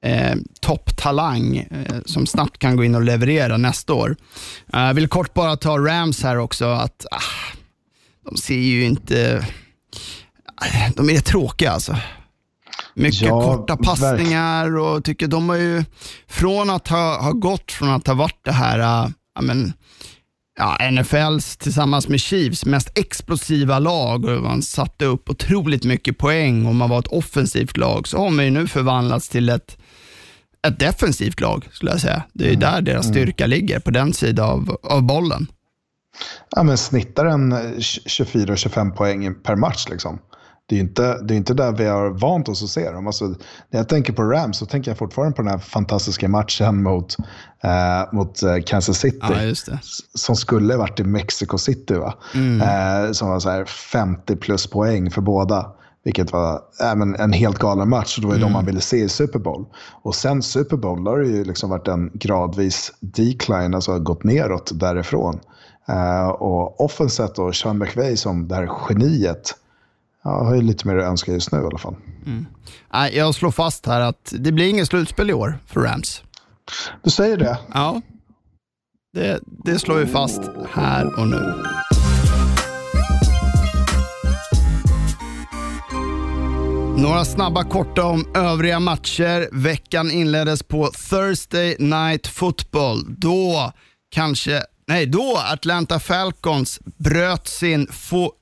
[0.05, 4.15] eh, topptalang eh, som snabbt kan gå in och leverera nästa år.
[4.71, 7.55] Jag vill kort bara ta Rams här också, att ah,
[8.25, 9.45] de ser ju inte...
[10.95, 11.97] De är tråkiga alltså.
[12.95, 15.83] Mycket ja, korta passningar och tycker de har ju,
[16.27, 19.09] från att ha, ha gått från att ha varit det här, äh,
[19.41, 19.73] men,
[20.57, 26.65] ja, NFLs tillsammans med Chiefs mest explosiva lag och man satte upp otroligt mycket poäng
[26.65, 29.77] och man var ett offensivt lag, så har man ju nu förvandlats till ett
[30.67, 32.23] ett defensivt lag, skulle jag säga.
[32.33, 32.59] Det är mm.
[32.59, 33.13] där deras mm.
[33.13, 33.57] styrka mm.
[33.57, 35.47] ligger, på den sidan av, av bollen.
[36.55, 39.85] Ja, men snittar en 24-25 poäng per match.
[39.89, 40.19] Liksom
[40.67, 43.07] det är inte, det är inte där vi har vant oss att se dem.
[43.07, 46.83] Alltså, när jag tänker på Rams så tänker jag fortfarande på den här fantastiska matchen
[46.83, 47.15] mot,
[47.63, 49.17] eh, mot eh, Kansas City.
[49.67, 49.77] Ja,
[50.13, 51.93] som skulle varit i Mexico City.
[51.93, 52.13] Va?
[52.33, 52.61] Mm.
[52.61, 55.71] Eh, som var så här 50 plus poäng för båda.
[56.03, 58.17] Vilket var äh, en helt galen match.
[58.19, 58.49] Det var ju mm.
[58.49, 59.65] de man ville se i Super Bowl.
[60.01, 64.71] Och sen Super Bowl har det ju liksom varit en gradvis decline, alltså gått neråt
[64.73, 65.39] därifrån.
[65.89, 69.55] Uh, och offenset och Sean McVay som det här geniet
[70.25, 71.95] jag har ju lite mer att önska just nu i alla fall.
[72.25, 72.45] Mm.
[73.13, 76.23] Jag slår fast här att det blir inget slutspel i år för Rams.
[77.03, 77.57] Du säger det?
[77.73, 78.01] Ja,
[79.13, 81.63] det, det slår vi fast här och nu.
[86.97, 89.49] Några snabba korta om övriga matcher.
[89.51, 93.15] Veckan inleddes på Thursday Night Football.
[93.17, 93.71] Då
[94.11, 97.87] kanske Nej, då Atlanta Falcons bröt sin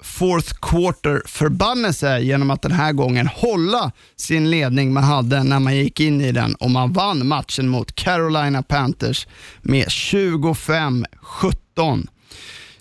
[0.02, 5.76] fourth quarter förbannelse genom att den här gången hålla sin ledning man hade när man
[5.76, 9.28] gick in i den och man vann matchen mot Carolina Panthers
[9.62, 12.08] med 25-17.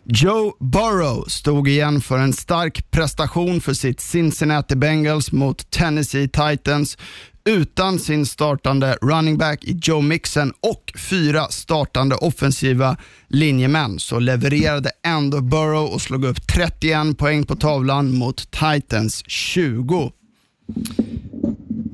[0.04, 6.98] Joe Burrow stod igen för en stark prestation för sitt Cincinnati Bengals mot Tennessee Titans
[7.44, 12.96] utan sin startande running back i Joe Mixon och fyra startande offensiva
[13.28, 20.12] linjemän så levererade ändå Burrow och slog upp 31 poäng på tavlan mot Titans 20.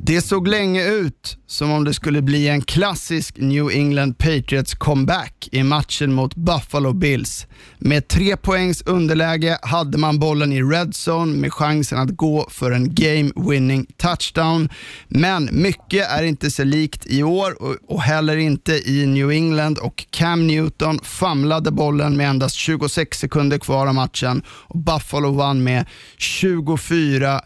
[0.09, 5.49] Det såg länge ut som om det skulle bli en klassisk New England Patriots comeback
[5.53, 7.47] i matchen mot Buffalo Bills.
[7.79, 12.71] Med tre poängs underläge hade man bollen i red zone med chansen att gå för
[12.71, 14.69] en game winning touchdown.
[15.09, 17.57] Men mycket är inte så likt i år
[17.89, 23.59] och heller inte i New England och Cam Newton famlade bollen med endast 26 sekunder
[23.59, 25.87] kvar av matchen och Buffalo vann med
[26.19, 27.41] 24-21.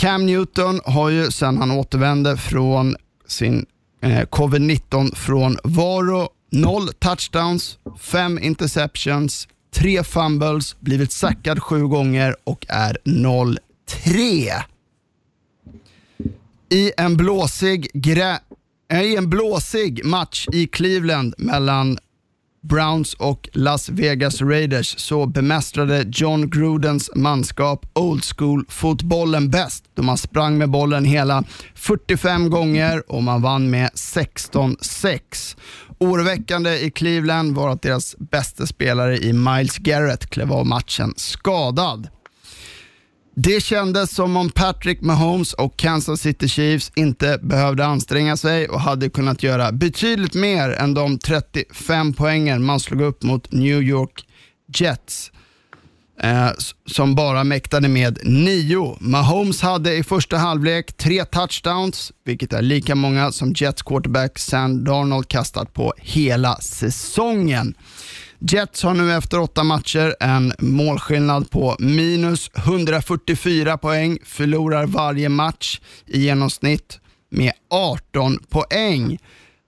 [0.00, 2.96] Cam Newton har ju sedan han återvände från
[3.26, 3.66] sin
[4.02, 12.66] eh, covid-19 från Varo, noll touchdowns, fem interceptions, tre fumbles, blivit sackad sju gånger och
[12.68, 13.58] är 0-3.
[16.70, 18.38] I en blåsig, grä
[18.92, 21.98] eh, I en blåsig match i Cleveland mellan
[22.62, 30.18] Browns och Las Vegas Raiders så bemästrade John Grudens manskap old school-fotbollen bäst då man
[30.18, 31.44] sprang med bollen hela
[31.74, 35.56] 45 gånger och man vann med 16-6.
[35.98, 42.08] Oroväckande i Cleveland var att deras bästa spelare i Miles Garrett klev av matchen skadad.
[43.42, 48.80] Det kändes som om Patrick Mahomes och Kansas City Chiefs inte behövde anstränga sig och
[48.80, 54.24] hade kunnat göra betydligt mer än de 35 poängen man slog upp mot New York
[54.76, 55.32] Jets.
[56.22, 56.50] Eh,
[56.86, 58.96] som bara mäktade med nio.
[59.00, 64.84] Mahomes hade i första halvlek tre touchdowns, vilket är lika många som Jets quarterback Sam
[64.84, 67.74] Darnold kastat på hela säsongen.
[68.42, 75.80] Jets har nu efter åtta matcher en målskillnad på minus 144 poäng, förlorar varje match
[76.06, 79.18] i genomsnitt med 18 poäng.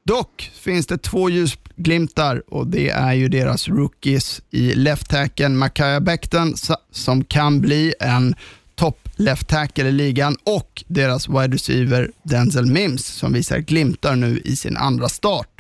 [0.05, 6.01] Dock finns det två ljusglimtar och det är ju deras rookies i left tackle Makaya
[6.01, 6.55] Becton
[6.91, 8.35] som kan bli en
[8.75, 14.41] topp left tackle i ligan och deras wide receiver Denzel Mims som visar glimtar nu
[14.45, 15.52] i sin andra start.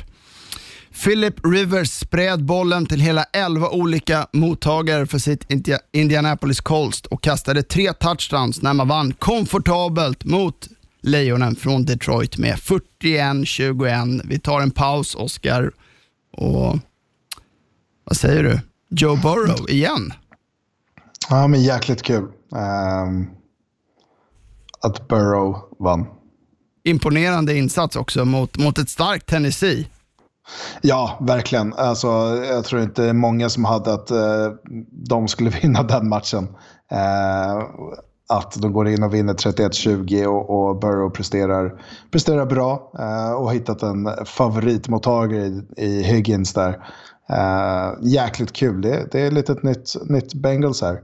[1.04, 5.46] Philip Rivers spred bollen till hela 11 olika mottagare för sitt
[5.92, 10.68] Indianapolis Colts och kastade tre touchdowns när man vann komfortabelt mot
[11.00, 14.20] Lejonen från Detroit med 41-21.
[14.24, 15.72] Vi tar en paus, Oscar.
[16.32, 16.78] Och
[18.04, 18.60] vad säger du?
[18.90, 20.12] Joe Burrow igen?
[21.30, 23.30] Ja, men jäkligt kul um,
[24.80, 26.06] att Burrow vann.
[26.84, 29.86] Imponerande insats också mot, mot ett starkt Tennessee.
[30.80, 31.74] Ja, verkligen.
[31.74, 32.08] Alltså,
[32.48, 34.52] jag tror inte det är många som hade att eh,
[34.90, 36.48] de skulle vinna den matchen.
[36.90, 37.62] Eh,
[38.28, 43.44] att de går in och vinner 31-20 och, och Burrow presterar, presterar bra eh, och
[43.46, 46.86] har hittat en favoritmottagare i, i Higgins där.
[47.28, 48.80] Eh, jäkligt kul.
[48.80, 51.00] Det, det är lite ett nytt, nytt Bengals här.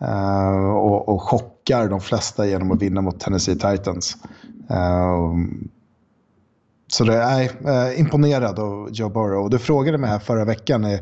[0.00, 4.16] Eh, och, och chockar de flesta genom att vinna mot Tennessee Titans.
[4.70, 5.34] Eh,
[6.90, 9.50] så det är äh, imponerad av Joe Burrow.
[9.50, 11.00] Du frågade mig här förra veckan eh,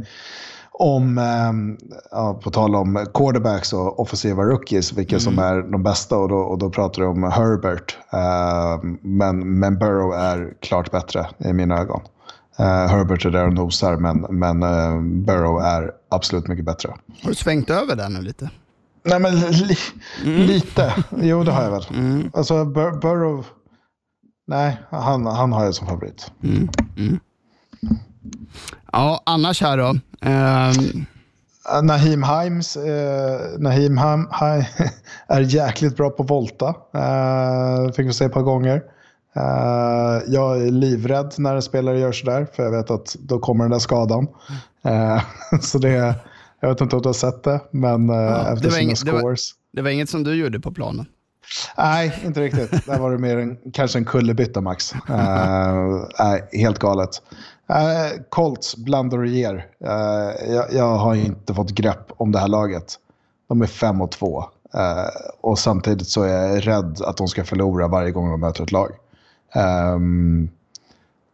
[0.72, 5.20] om, äh, ja, på tal om quarterbacks och offensiva rookies, vilka mm.
[5.20, 6.16] som är de bästa.
[6.16, 7.98] Och då, och då pratar du om Herbert.
[8.12, 12.00] Äh, men, men Burrow är klart bättre i mina ögon.
[12.60, 14.60] Herbert är där och nosar, men, men
[15.24, 16.88] Burrow är absolut mycket bättre.
[17.22, 18.50] Har du svängt över där nu lite?
[19.04, 19.76] Nej, men li,
[20.24, 20.46] mm.
[20.46, 20.94] lite.
[21.22, 21.86] Jo, det har jag väl.
[21.90, 22.30] Mm.
[22.34, 23.44] Alltså, Bur Burrow
[24.48, 26.32] Nej, han, han har jag som favorit.
[26.42, 27.20] Mm, mm.
[28.92, 29.88] Ja, annars här då?
[30.28, 31.06] Um...
[31.82, 34.28] Nahim Himes eh, Nahim Ham,
[35.28, 36.74] är jäkligt bra på volta.
[36.94, 38.82] Eh, fick vi se ett par gånger.
[39.36, 43.64] Eh, jag är livrädd när en spelare gör sådär, för jag vet att då kommer
[43.64, 44.26] den där skadan.
[44.84, 45.22] Eh,
[45.60, 46.14] så det,
[46.60, 49.04] jag vet inte om du har sett det, men eh, ja, efter sina scores.
[49.04, 49.36] Det var,
[49.72, 51.06] det var inget som du gjorde på planen?
[51.78, 52.86] Nej, inte riktigt.
[52.86, 54.94] Där var det mer en, kanske en kullerbytta Max.
[54.94, 57.22] Uh, nej, helt galet.
[57.70, 59.66] Uh, Colts, blandar och ger.
[59.84, 62.94] Uh, eh, jag, jag, har inte fått grepp om det här laget.
[63.48, 64.38] De är 5 och 2.
[64.38, 64.44] Uh,
[65.40, 68.72] och samtidigt så är jag rädd att de ska förlora varje gång de möter ett
[68.72, 68.90] lag.
[69.94, 70.50] Um,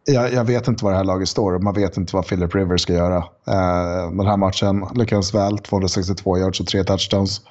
[0.05, 2.55] jag, jag, vet inte var det här laget står och man vet inte vad Philip
[2.55, 3.17] Rivers ska göra.
[3.17, 7.41] Uh, den här matchen lyckades väl, 262 yards och tre touchdowns.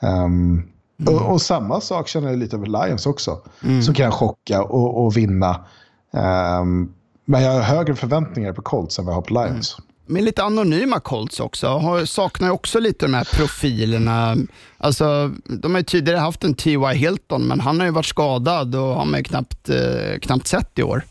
[0.00, 0.62] Um,
[1.00, 1.14] Mm.
[1.14, 3.38] Och, och, samma sak känner jag lite över Lions också.
[3.64, 3.82] Mm.
[3.82, 5.64] Som kan chocka och, och vinna.
[6.10, 6.92] Um,
[7.24, 9.78] men jag har högre förväntningar på Colts än vad jag har på Lions.
[9.78, 9.86] Mm.
[10.06, 11.68] Men lite anonyma Colts också.
[11.68, 14.36] Har, saknar också lite de här profilerna.
[14.78, 16.94] Alltså, de har ju tidigare haft en T.Y.
[16.94, 20.78] Hilton, men han har ju varit skadad och har man ju knappt, eh, knappt sett
[20.78, 21.04] i år.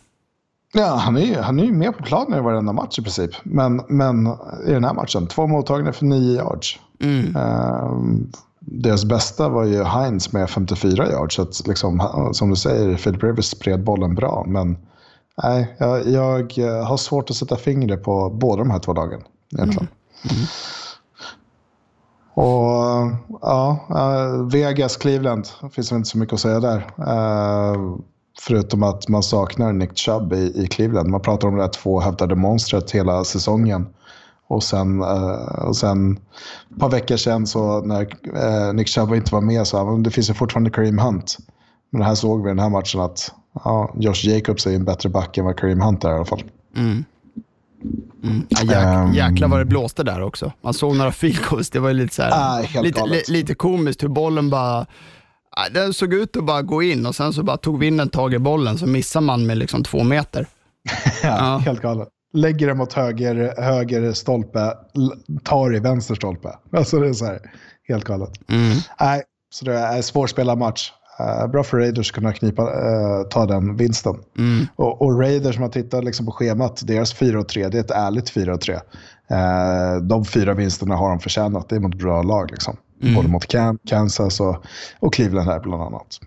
[0.74, 3.32] Ja, han är ju han är ju med på planen i varenda match i princip.
[3.44, 4.28] Men, men
[4.68, 6.80] i den här matchen, två mottagningar för nio yards.
[7.00, 7.36] Mm.
[7.36, 8.32] Um,
[8.66, 11.36] deras bästa var ju Heinz med 54 yards.
[11.36, 14.45] Så att liksom, som du säger, Philip Rivers spred bollen bra.
[14.47, 14.78] Men
[15.43, 19.22] nej, jag, jag har svårt att sätta fingret på båda de här två lagen.
[19.53, 19.88] Egentligen.
[20.24, 20.36] Mm.
[20.36, 20.47] Mm.
[22.34, 23.11] Och
[23.41, 23.80] ja,
[24.51, 26.91] Vegas, Cleveland, finns det inte så mycket att säga där.
[28.39, 31.09] Förutom att man saknar Nick Chubb i, i Cleveland.
[31.09, 33.88] Man pratar om det här två hävdade monstret hela säsongen.
[34.48, 36.20] Och sen, uh, och sen
[36.72, 40.30] ett par veckor sedan så när uh, Nick Chubb inte var med så det finns
[40.30, 41.38] ju fortfarande Kareem Hunt.
[41.91, 43.32] Men här såg vi i den här matchen att
[43.64, 46.43] ja, Josh Jacobs är en bättre back än vad Kareem Hunt är i alla fall.
[46.76, 47.06] Mm.
[48.24, 48.48] Mm.
[48.50, 50.52] Ja, jäk, um, jäklar vad det blåste där också.
[50.62, 54.08] Man såg några field Det var lite, så här, uh, lite, li, lite komiskt hur
[54.08, 54.86] bollen bara
[55.72, 58.39] den såg ut att bara gå in och sen så bara tog vinden tag i
[58.39, 60.48] bollen så missar man med liksom två meter.
[61.24, 62.08] ja, ja, helt galet.
[62.36, 64.74] Lägger det mot höger, höger stolpe,
[65.44, 66.50] tar i vänster stolpe.
[66.72, 67.40] Alltså det är så här,
[67.88, 68.30] helt galet.
[69.00, 70.92] Nej, så det är en svårspelad match.
[71.20, 74.16] Eh, bra för Raiders att kunna knipa, eh, ta den vinsten.
[74.76, 78.30] Och, och Raiders, som man tittar liksom på schemat, deras 4-3, det är ett ärligt
[78.30, 78.74] 4-3.
[79.30, 81.70] Eh, de fyra vinsterna har de förtjänat.
[81.70, 82.52] Det är mot bra lag.
[82.52, 82.78] Liksom.
[83.16, 84.56] Både mot Kan- Kansas och,
[85.00, 86.20] och Cleveland här bland annat.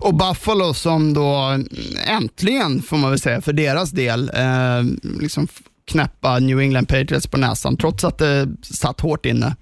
[0.00, 1.58] Och Buffalo som då
[2.06, 4.82] äntligen, får man väl säga, för deras del, eh,
[5.20, 5.48] liksom
[5.84, 9.56] knäppa New England Patriots på näsan, trots att det satt hårt inne.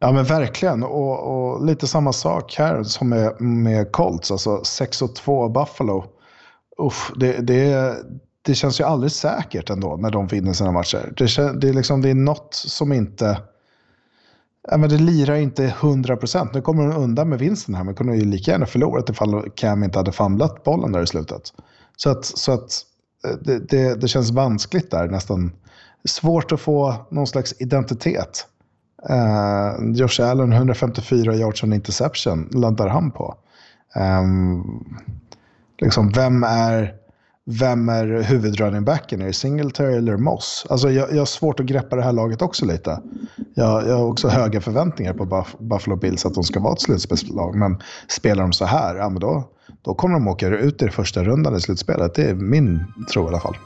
[0.00, 0.82] Ja men verkligen.
[0.82, 4.30] Och, och lite samma sak här som med, med Colts.
[4.30, 6.04] Alltså 6-2 Buffalo.
[6.82, 7.94] Uff, det, det,
[8.42, 11.12] det känns ju aldrig säkert ändå när de vinner sina matcher.
[11.16, 13.40] Det, det, är, liksom, det är något som inte...
[14.70, 16.48] Ja, men det lirar inte 100%.
[16.52, 19.84] Nu kommer de undan med vinsten här, men kunde ju lika gärna förlorat ifall Cam
[19.84, 21.42] inte hade famlat bollen där i slutet.
[21.96, 22.70] Så att, så att
[23.24, 25.52] eh, det, det, det känns vanskligt där, nästan
[26.08, 28.46] svårt att få någon slags identitet.
[29.10, 33.34] Uh, Josh Allen, 154 yards on interception, landar han på.
[33.96, 34.84] Um,
[35.78, 36.94] liksom, vem är,
[37.50, 39.22] vem är huvudrunningbacken?
[39.22, 40.66] Är det Singletary eller Moss?
[40.70, 43.00] Alltså, jag, jag har svårt att greppa det här laget också lite.
[43.54, 46.80] Jag, jag har också höga förväntningar på Buff, Buffalo Bills att de ska vara ett
[46.80, 47.56] slutspelslag.
[47.56, 47.78] Men
[48.08, 49.44] spelar de så här, ja, men då,
[49.82, 52.14] då kommer de åka ut i det första rundan i slutspelet.
[52.14, 53.56] Det är min tro i alla fall.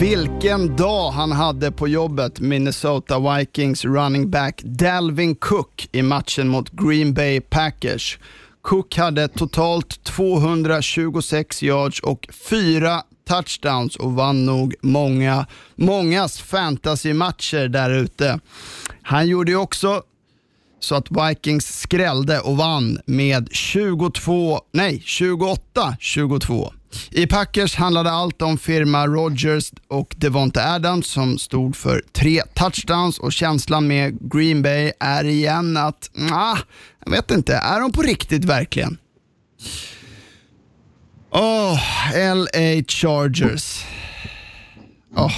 [0.00, 6.70] Vilken dag han hade på jobbet, Minnesota Vikings running back Dalvin Cook i matchen mot
[6.70, 8.18] Green Bay Packers.
[8.62, 15.46] Cook hade totalt 226 yards och fyra touchdowns och vann nog många,
[15.76, 18.40] mångas fantasymatcher där ute.
[19.02, 20.02] Han gjorde ju också
[20.80, 26.72] så att Vikings skrällde och vann med 22, nej 28-22.
[27.10, 33.18] I Packers handlade allt om firma Rogers och Devonta Adams som stod för tre touchdowns
[33.18, 36.58] och känslan med Green Bay är igen att, nah,
[37.04, 38.98] jag vet inte, är de på riktigt verkligen?
[41.30, 41.80] Åh,
[42.14, 43.84] LA Chargers.
[45.16, 45.32] Oh.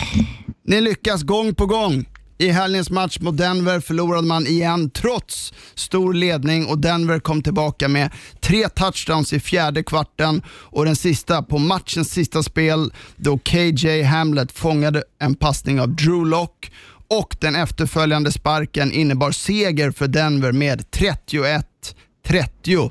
[0.65, 2.05] Ni lyckas gång på gång.
[2.41, 7.89] I helgens match mot Denver förlorade man igen trots stor ledning och Denver kom tillbaka
[7.89, 8.11] med
[8.41, 14.53] tre touchdowns i fjärde kvarten och den sista på matchens sista spel då KJ Hamlet
[14.53, 16.73] fångade en passning av Drew Lock
[17.09, 22.91] och den efterföljande sparken innebar seger för Denver med 31-30.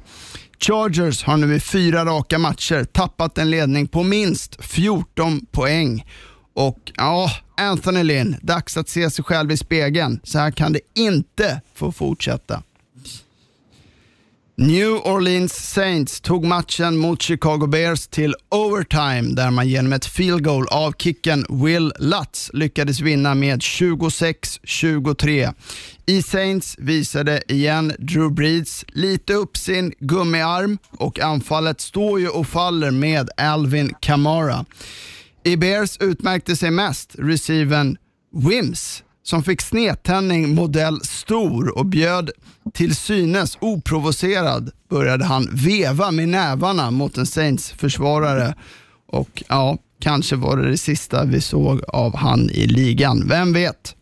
[0.59, 6.03] Chargers har nu i fyra raka matcher tappat en ledning på minst 14 poäng.
[6.53, 10.19] Och ja, Anthony Lynn, dags att se sig själv i spegeln.
[10.23, 12.63] Så här kan det inte få fortsätta.
[14.61, 20.43] New Orleans Saints tog matchen mot Chicago Bears till overtime där man genom ett field
[20.43, 25.53] goal av kicken Will Lutz lyckades vinna med 26-23.
[26.05, 32.47] I Saints visade igen Drew Brees lite upp sin gummiarm och anfallet står ju och
[32.47, 34.65] faller med Alvin Kamara.
[35.43, 37.97] I Bears utmärkte sig mest receiven
[38.31, 42.31] Wims som fick snedtändning modell stor och bjöd
[42.73, 48.55] till synes oprovocerad började han veva med nävarna mot en Saints-försvarare.
[49.07, 53.27] Och ja, kanske var det det sista vi såg av han i ligan.
[53.27, 53.95] Vem vet?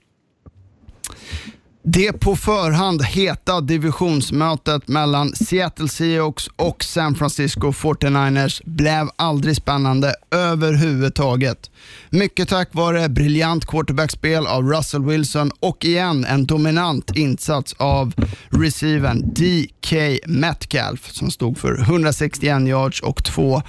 [1.90, 10.16] Det på förhand heta divisionsmötet mellan Seattle Seahawks och San Francisco 49ers blev aldrig spännande
[10.32, 11.72] överhuvudtaget.
[12.10, 18.14] Mycket tack vare briljant quarterbackspel av Russell Wilson och igen en dominant insats av
[18.50, 19.94] receiven DK
[20.26, 23.62] Metcalf som stod för 161 yards och två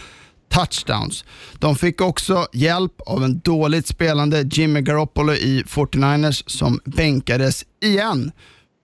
[0.49, 1.25] touchdowns.
[1.59, 8.33] De fick också hjälp av en dåligt spelande Jimmy Garoppolo i 49ers som bänkades igen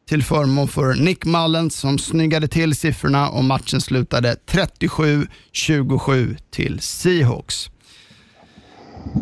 [0.09, 7.71] till förmån för Nick Mullens som snyggade till siffrorna och matchen slutade 37-27 till Seahawks.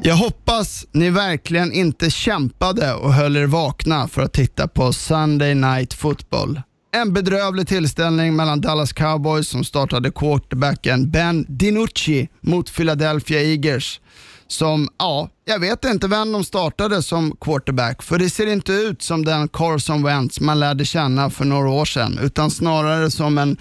[0.03, 5.55] Jag hoppas ni verkligen inte kämpade och höll er vakna för att titta på Sunday
[5.55, 6.61] Night Football.
[6.97, 14.01] En bedrövlig tillställning mellan Dallas Cowboys som startade quarterbacken Ben DiNucci mot Philadelphia Eagles.
[14.47, 19.03] Som, ja, jag vet inte vem de startade som quarterback, för det ser inte ut
[19.03, 23.57] som den Carson Wentz man lärde känna för några år sedan, utan snarare som en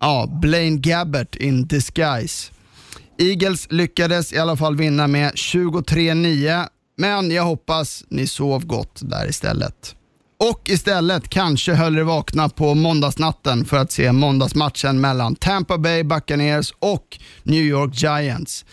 [0.00, 2.52] ja, Blaine Gabbert in disguise.
[3.18, 6.66] Eagles lyckades i alla fall vinna med 23-9,
[6.96, 9.94] men jag hoppas ni sov gott där istället.
[10.40, 16.02] Och istället kanske höll det vakna på måndagsnatten för att se måndagsmatchen mellan Tampa Bay
[16.02, 18.64] Buccaneers och New York Giants.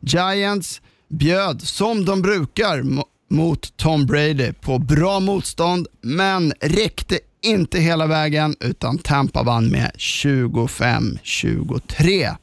[0.00, 2.82] Giants bjöd, som de brukar,
[3.30, 9.90] mot Tom Brady på bra motstånd, men räckte inte hela vägen utan Tampa vann med
[9.98, 12.36] 25-23.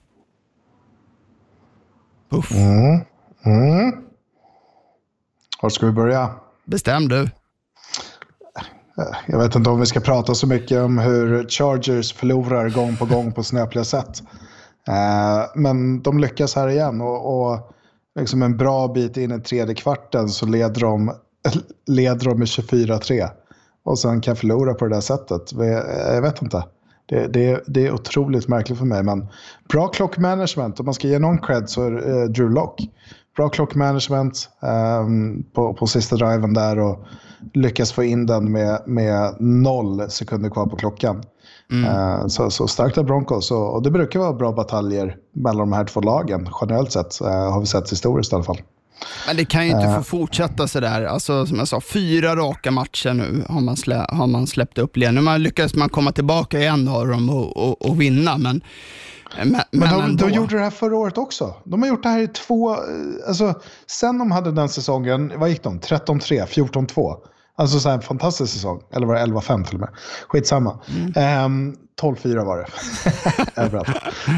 [2.31, 2.51] Uff.
[2.51, 3.01] Mm.
[3.45, 3.91] Mm.
[5.61, 6.29] Var ska vi börja?
[6.65, 7.29] Bestäm du.
[8.97, 12.95] Eh, jag vet inte om vi ska prata så mycket om hur Chargers förlorar gång
[12.95, 14.23] på gång på snöpliga sätt.
[14.87, 17.71] Eh, men de lyckas här igen och, och
[18.19, 21.11] liksom en bra bit in i tredje kvarten så leder de,
[21.87, 23.29] leder de med 24-3.
[23.83, 25.53] Och sen kan förlora på det där sättet.
[25.53, 26.63] Eh, jag vet inte.
[27.05, 29.03] Det, det, det är otroligt märkligt för mig.
[29.03, 29.27] Men
[29.69, 30.79] bra klockmanagement.
[30.79, 32.81] Om man ska ge någon cred så är det Drew Lock.
[33.35, 37.05] Bra klockmanagement um, på, på sista driven där och
[37.53, 41.23] lyckas få in den med, med noll sekunder kvar på klockan.
[41.71, 41.85] Mm.
[41.85, 43.51] Uh, så, så starkt av Broncos.
[43.51, 46.49] Och, och, det brukar vara bra bataljer mellan de här två lagen.
[46.61, 48.61] Generellt sett uh, har vi sett historiskt i alla fall.
[49.27, 49.97] Men det kan ju inte uh.
[49.97, 51.05] få fortsätta sådär.
[51.05, 54.97] Alltså, som jag sa, fyra raka matcher nu har man, slä, har man släppt upp
[54.97, 55.15] igen.
[55.15, 58.61] Nu lyckas man komma tillbaka i en av dem och, och, och vinna, men
[59.37, 61.55] men, men, de, de, gjorde det här förra året också.
[61.63, 62.73] De har gjort det här i två...
[62.73, 62.79] Eh,
[63.27, 63.53] alltså,
[63.87, 65.79] sen de hade den säsongen, vad gick de?
[65.79, 67.15] 13-3, 14-2.
[67.57, 68.81] Alltså så här, en fantastisk säsong.
[68.93, 69.89] Eller var det 11-5 till och med?
[70.27, 70.79] Skitsamma.
[71.15, 71.45] Mm.
[71.45, 72.67] Um, 12-4 var det.
[73.61, 73.87] Överallt.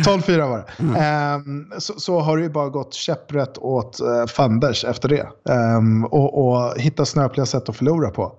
[0.06, 0.84] 12-4 var det.
[0.84, 1.36] Mm.
[1.36, 5.28] Um, så, så, har det ju bara gått käpprätt åt uh, fanders efter det.
[5.54, 8.34] Um, och, och hitta snöpliga sätt att förlora på.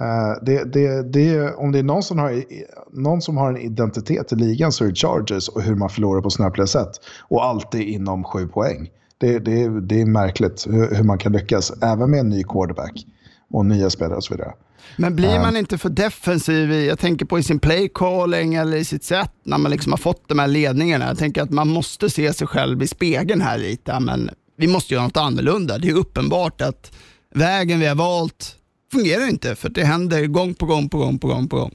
[0.00, 2.44] Uh, det, det, det, om det är någon som, har,
[2.92, 6.20] någon som har en identitet i ligan så är det Chargers och hur man förlorar
[6.20, 6.90] på snöpliga sätt.
[7.28, 8.90] Och alltid inom sju poäng.
[9.18, 13.06] Det, det, det är märkligt hur, hur man kan lyckas, även med en ny quarterback
[13.50, 14.52] och nya spelare och så vidare.
[14.96, 18.76] Men blir man inte för defensiv, i, jag tänker på i sin play calling eller
[18.76, 21.06] i sitt sätt när man liksom har fått de här ledningarna.
[21.06, 24.94] Jag tänker att man måste se sig själv i spegeln här lite, men vi måste
[24.94, 25.78] göra något annorlunda.
[25.78, 26.92] Det är uppenbart att
[27.34, 28.56] vägen vi har valt
[28.92, 31.74] fungerar inte, för det händer gång på gång på gång på gång på gång.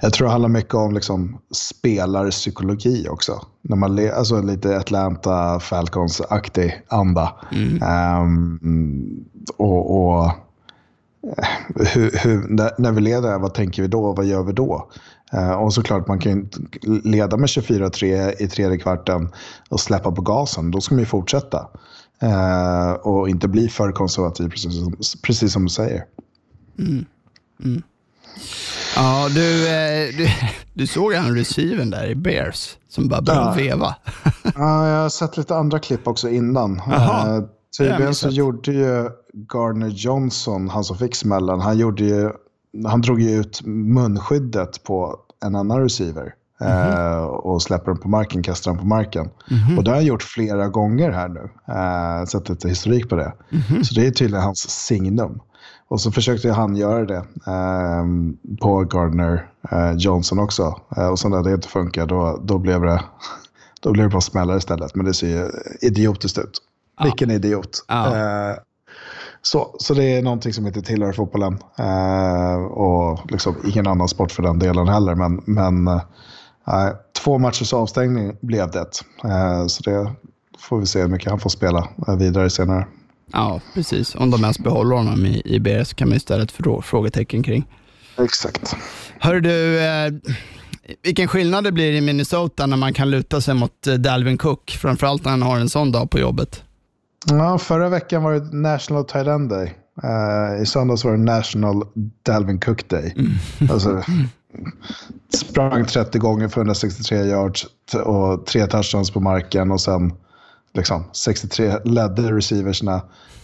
[0.00, 3.46] Jag, tror det handlar mycket om liksom spelarpsykologi också.
[3.62, 7.34] När man alltså lite Atlanta Falcons-aktig anda.
[7.52, 7.82] Mm.
[8.22, 9.24] Um,
[9.56, 10.32] och, och eh,
[11.94, 14.12] hur, hur, när, när vi leder, vad tänker vi då?
[14.12, 14.88] Vad gör vi då?
[15.34, 16.48] Uh, och såklart, man kan
[17.04, 19.28] leda med 24-3 i tredje kvarten
[19.68, 20.70] och släppa på gasen.
[20.70, 21.68] Då ska man ju fortsätta.
[22.22, 26.04] Uh, och inte bli för konservativ, precis som, precis som du säger.
[26.78, 27.04] Mm.
[27.64, 27.82] Mm.
[28.96, 30.28] Ja, du, eh, du,
[30.74, 33.52] du såg han receiven där i Bears som bara började ja.
[33.52, 33.94] veva.
[34.42, 36.72] ja, jag har sett lite andra klipp också innan.
[36.72, 37.40] Uh,
[37.78, 42.30] tydligen så gjorde ju Gardner Johnson, han som fick smällen, han, gjorde ju,
[42.86, 46.34] han drog ju ut munskyddet på en annan receiver.
[46.60, 47.26] Mm -hmm.
[47.26, 49.30] och släpper den på marken, kastar den på marken.
[49.50, 49.76] Mm -hmm.
[49.76, 51.40] Och det har han gjort flera gånger här nu.
[51.74, 53.32] Uh, sett lite historik på det.
[53.50, 53.82] Mm -hmm.
[53.82, 55.40] Så det är tydligen hans signum.
[55.88, 58.04] Och så försökte han göra det eh,
[58.60, 60.80] på Gardner eh, Johnson också.
[60.96, 63.04] Eh, och sen när det inte funkar, då, då, blev det,
[63.80, 64.94] då blev det bara smällar istället.
[64.94, 65.50] Men det ser ju
[65.80, 66.58] idiotiskt ut.
[66.98, 67.04] Ja.
[67.04, 67.84] Vilken idiot.
[67.88, 68.16] Ja.
[68.16, 68.56] Eh,
[69.42, 71.58] så, så det är någonting som inte tillhör fotbollen.
[71.78, 75.14] Eh, och liksom ingen annan sport för den delen heller.
[75.14, 76.00] Men, men
[76.66, 76.88] eh,
[77.24, 78.86] två matchers avstängning blev det.
[79.68, 80.12] så det
[80.58, 81.88] får vi se hur mycket han får spela
[82.18, 82.86] vidare senare.
[83.32, 84.14] Ja, precis.
[84.14, 87.66] Om de ens behåller honom i, i BS kan man istället få frågetecken kring.
[88.18, 88.76] Exakt.
[89.18, 90.12] Hör du, eh,
[91.02, 94.78] vilken skillnad det blir i Minnesota när man kan luta sig mot eh, Dalvin Cook,
[94.80, 96.62] framförallt när han har en sån dag på jobbet.
[97.26, 99.74] Ja, förra veckan var det National Tight End Day.
[100.62, 101.82] I söndags var det National
[102.22, 103.14] Dalvin Cook Day.
[103.16, 103.32] Mm.
[103.70, 104.02] Alltså,
[105.34, 107.66] sprang 30 gånger för 163 yards
[108.04, 110.12] och tre touchdowns på marken och sen
[110.76, 112.94] liksom, 63 ledde receiversna,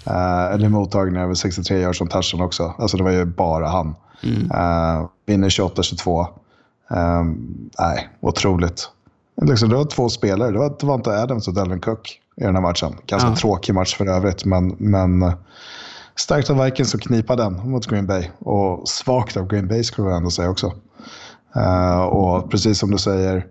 [0.07, 2.75] uh, eller mottagningar över 63 yards som touchdown också.
[2.79, 3.95] Alltså det var ju bara han.
[4.23, 4.43] Mm.
[4.43, 6.27] Uh, vinner 28-22.
[6.89, 8.89] Um, nej, otroligt.
[9.43, 10.51] Liksom, det var två spelare.
[10.51, 12.97] Det var Devonta Adams och Delvin Cook i den här matchen.
[13.07, 13.37] Ganska ja.
[13.37, 15.35] tråkig match för övrigt, men, men uh,
[16.17, 18.29] starkt av Vikings att knipa den mot Green Bay.
[18.39, 20.73] Och svagt av Green Bay skulle jag ändå säga också.
[21.57, 23.47] Uh, och precis som du säger,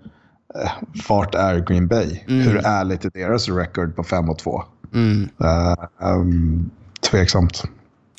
[0.55, 0.71] Eh,
[1.09, 2.23] vart är Green Bay?
[2.27, 2.41] Mm.
[2.41, 4.63] Hur ärligt är deras record på 5 och 2?
[4.93, 5.29] Mm.
[5.41, 6.69] Uh, um,
[7.11, 7.63] tveksamt.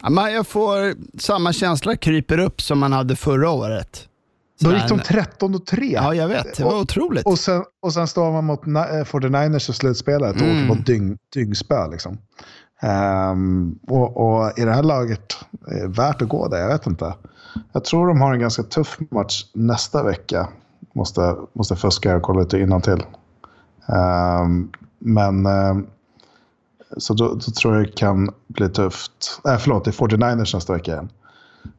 [0.02, 4.08] Ja, jag får samma känsla kryper upp som man hade förra året.
[4.60, 5.86] Så Då gick de 13 och 3.
[5.92, 6.56] Ja, jag vet.
[6.56, 7.26] Det var otroligt.
[7.26, 10.70] Och sen, och sen står man mot 49ers i slutspelet och mm.
[10.70, 11.88] åker på dyng, dyngspö.
[11.88, 12.18] Liksom.
[13.32, 17.14] Um, och, och i det här laget är värt att gå där, jag vet inte.
[17.72, 20.48] Jag tror de har en ganska tuff match nästa vecka.
[20.92, 23.02] Måste, måste fuska och kolla lite innantill.
[23.86, 25.86] Um, men um,
[26.96, 29.40] så då, då, tror jag det kan bli tufft.
[29.44, 31.10] Nej, förlåt, det är 49ers nästa vecka igen.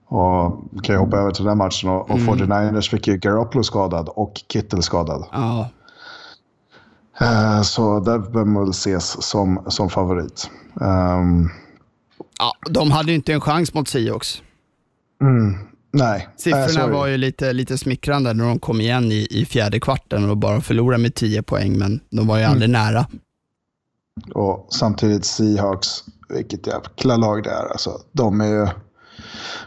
[0.05, 1.89] Och kan jag hoppa över till den matchen.
[1.89, 2.35] Och, och mm.
[2.35, 5.25] 49ers fick ju Garoppolo skadad och Kittel skadad.
[5.31, 5.69] Ja.
[7.21, 10.49] Uh, så där behöver man väl ses som, som favorit.
[10.73, 11.49] Um,
[12.39, 14.41] ja, de hade ju inte en chans mot Seahawks.
[15.23, 15.57] Mm,
[15.91, 16.27] nej.
[16.37, 20.37] Siffrorna var ju lite, lite smickrande när de kom igen i, i fjärde kvarten och
[20.37, 22.81] bara förlorade med 10 poäng, men de var ju aldrig mm.
[22.81, 23.05] nära.
[24.33, 27.71] Och samtidigt Seahawks, vilket jävla lag det är.
[27.71, 28.67] Alltså, de är ju...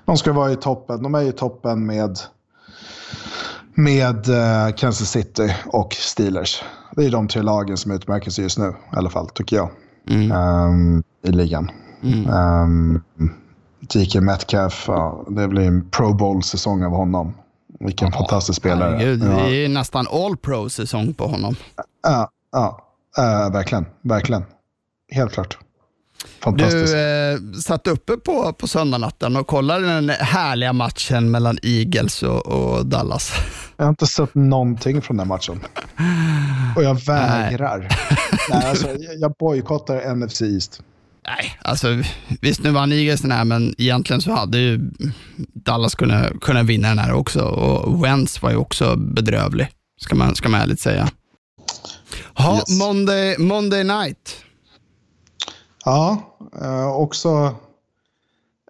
[0.04, 1.02] De ska vara i toppen.
[1.02, 2.18] De är i toppen med,
[3.74, 6.62] med uh, Kansas City och Steelers.
[6.96, 9.70] Det är de tre lagen som utmärker sig just nu, i alla fall, tycker jag.
[10.10, 10.32] Mm.
[10.32, 11.70] Um, I ligan.
[12.02, 12.30] Mm.
[12.30, 13.02] Um,
[13.88, 17.34] DK Metcalf, ja, det blir en Pro Bowl-säsong av honom.
[17.80, 18.96] Vilken ja, fantastisk spelare.
[18.96, 21.56] Herregud, det är nästan all pro-säsong på honom.
[22.02, 22.82] Ja, ja.
[23.18, 24.44] Uh, verkligen, verkligen.
[25.12, 25.58] Helt klart.
[26.40, 26.92] Fantastiskt.
[26.92, 32.46] Du eh, satt uppe på, på söndagnatten och kollade den härliga matchen mellan Eagles och,
[32.46, 33.32] och Dallas.
[33.76, 35.60] Jag har inte sett någonting från den matchen.
[36.76, 37.78] Och jag vägrar.
[37.78, 38.18] Nej.
[38.50, 40.82] Nej, alltså, jag bojkottar NFC East.
[41.26, 41.88] Nej, alltså
[42.40, 44.90] visst nu vann Eagles den här, men egentligen så hade ju
[45.52, 47.40] Dallas kunnat, kunnat vinna den här också.
[47.40, 49.68] Och Wentz var ju också bedrövlig,
[50.00, 51.08] ska man, ska man ärligt säga.
[52.34, 52.78] Ha, yes.
[52.78, 54.36] Monday, Monday night.
[55.84, 57.54] Ja, eh, också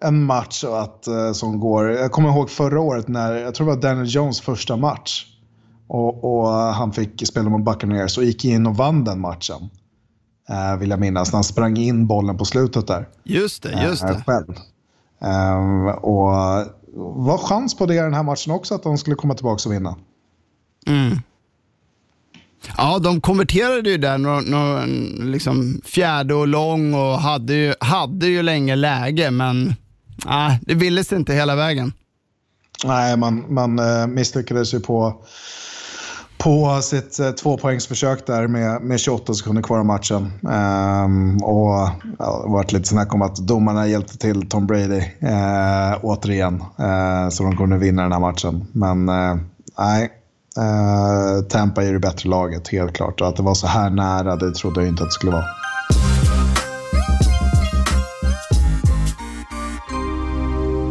[0.01, 1.89] en match att, eh, som går.
[1.89, 5.25] Jag kommer ihåg förra året när, jag tror det var Daniel Jones första match.
[5.87, 9.69] Och, och han fick spela mot Buccaneers och gick in och vann den matchen.
[10.49, 13.07] Eh, vill jag minnas, när han sprang in bollen på slutet där.
[13.23, 14.23] Just det, just det.
[14.25, 14.55] själv.
[15.21, 16.29] Eh, och
[17.25, 19.75] var chans på det i den här matchen också, att de skulle komma tillbaka och
[19.75, 19.95] vinna.
[20.87, 21.17] Mm.
[22.77, 28.27] Ja, de konverterade ju där någon, någon liksom fjärde och lång och hade ju, hade
[28.27, 29.75] ju länge läge, men
[30.25, 31.93] nej, det ville sig inte hela vägen.
[32.85, 35.21] Nej, man, man eh, misslyckades ju på,
[36.37, 40.31] på sitt eh, tvåpoängsförsök där med, med 28 sekunder kvar av matchen.
[40.51, 45.97] Ehm, och ja, Det varit lite snack om att domarna hjälpte till Tom Brady eh,
[46.01, 46.63] återigen.
[46.79, 48.67] Eh, så de kunde vinna den här matchen.
[48.71, 49.35] Men eh,
[49.79, 50.09] nej,
[50.57, 53.21] eh, Tampa är det bättre laget, helt klart.
[53.21, 55.45] Och att det var så här nära, det trodde jag inte att det skulle vara.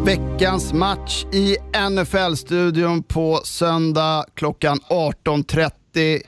[0.07, 1.57] Veckans match i
[1.90, 6.20] NFL-studion på söndag klockan 18.30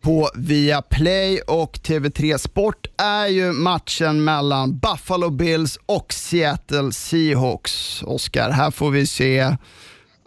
[0.00, 8.02] på Viaplay och TV3 Sport är ju matchen mellan Buffalo Bills och Seattle Seahawks.
[8.02, 9.56] Oskar, här får vi se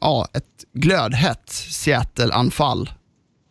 [0.01, 0.43] ja, ett
[0.73, 2.89] glödhett Seattle-anfall.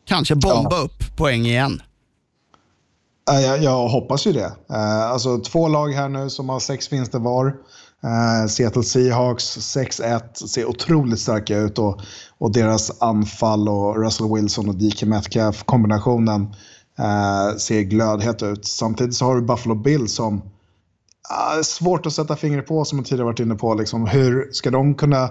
[0.06, 0.82] Kanske bomba ja.
[0.82, 1.82] upp poäng igen.
[3.26, 4.52] Jag, jag hoppas ju det.
[4.70, 7.56] Eh, alltså två lag här nu som har sex vinster var.
[8.04, 12.00] Uh, Seattle Seahawks 6-1 ser otroligt starka ut och,
[12.38, 16.42] och deras anfall och Russell Wilson och DK Metcalf kombinationen
[17.00, 18.66] uh, ser glödhet ut.
[18.66, 23.06] Samtidigt så har du Buffalo Bill som uh, svårt att sätta fingret på som jag
[23.06, 23.74] tidigare varit inne på.
[23.74, 25.30] Liksom, hur ska de kunna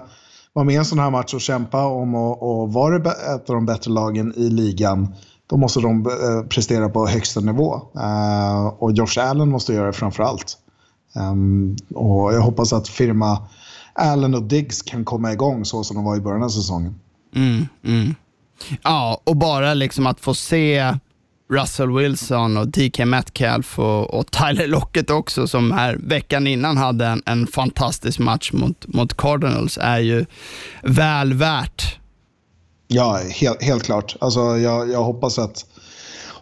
[0.52, 3.66] vara med i en sån här match och kämpa om att vara ett av de
[3.66, 5.14] bättre lagen i ligan,
[5.46, 7.80] då måste de eh, prestera på högsta nivå.
[8.78, 10.58] Och Josh Allen måste göra det framför allt.
[11.14, 13.38] Um, och jag hoppas att firma
[13.92, 17.00] Allen och Diggs kan komma igång så som de var i början av säsongen.
[17.34, 18.14] Mm, mm.
[18.82, 20.94] Ja, och bara liksom att få se
[21.50, 27.06] Russell Wilson och DK Metcalf och, och, Tyler Lockett också, som här veckan innan hade
[27.06, 30.26] en, en fantastisk match mot, mot Cardinals, är ju
[30.82, 31.98] väl värt.
[32.88, 34.16] Ja, helt, helt klart.
[34.20, 35.66] Alltså, jag, jag hoppas att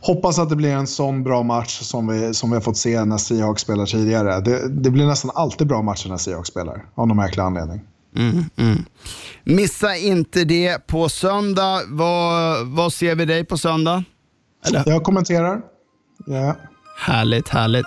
[0.03, 3.05] Hoppas att det blir en sån bra match som vi, som vi har fått se
[3.05, 4.41] när Seahawks spelar tidigare.
[4.41, 7.81] Det, det blir nästan alltid bra matcher när Seahawks spelar, av någon märklig anledning.
[8.17, 8.85] Mm, mm.
[9.45, 11.81] Missa inte det på söndag.
[11.89, 14.05] Vad, vad ser vi dig på söndag?
[14.67, 14.83] Eller?
[14.87, 15.61] Jag kommenterar.
[16.27, 16.57] Ja.
[16.99, 17.87] Härligt, härligt.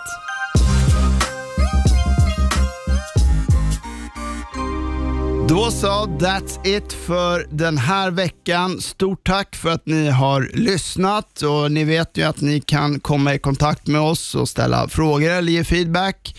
[5.47, 5.87] Då så,
[6.19, 8.81] that's it för den här veckan.
[8.81, 13.33] Stort tack för att ni har lyssnat och ni vet ju att ni kan komma
[13.33, 16.35] i kontakt med oss och ställa frågor eller ge feedback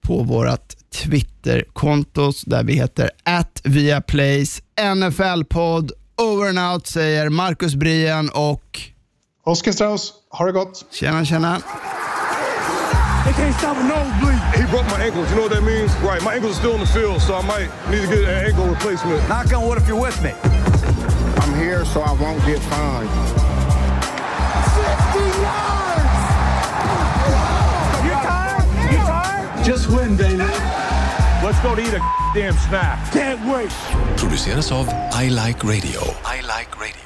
[0.00, 5.92] på vårt Twitterkonto där vi heter att Viaplays NFL-podd.
[6.18, 8.80] Over and out säger Marcus Brien och
[9.44, 10.86] Oskar Strauss, ha det gott.
[10.92, 11.60] Tjena, tjena.
[13.26, 14.38] They can't stop a nosebleed.
[14.54, 15.28] He broke my ankles.
[15.30, 15.92] You know what that means?
[15.96, 16.22] Right.
[16.22, 18.66] My ankles are still in the field, so I might need to get an ankle
[18.66, 19.28] replacement.
[19.28, 20.30] Knock on wood if you're with me.
[21.42, 23.10] I'm here so I won't get fined.
[24.78, 26.16] 60 yards!
[28.06, 28.92] You tired?
[28.92, 29.64] You tired?
[29.64, 30.46] Just win, baby.
[31.42, 32.02] Let's go to eat a
[32.32, 33.12] damn snack.
[33.12, 33.70] Can't wait.
[34.16, 36.00] Produceras av I Like Radio.
[36.24, 37.05] I Like Radio.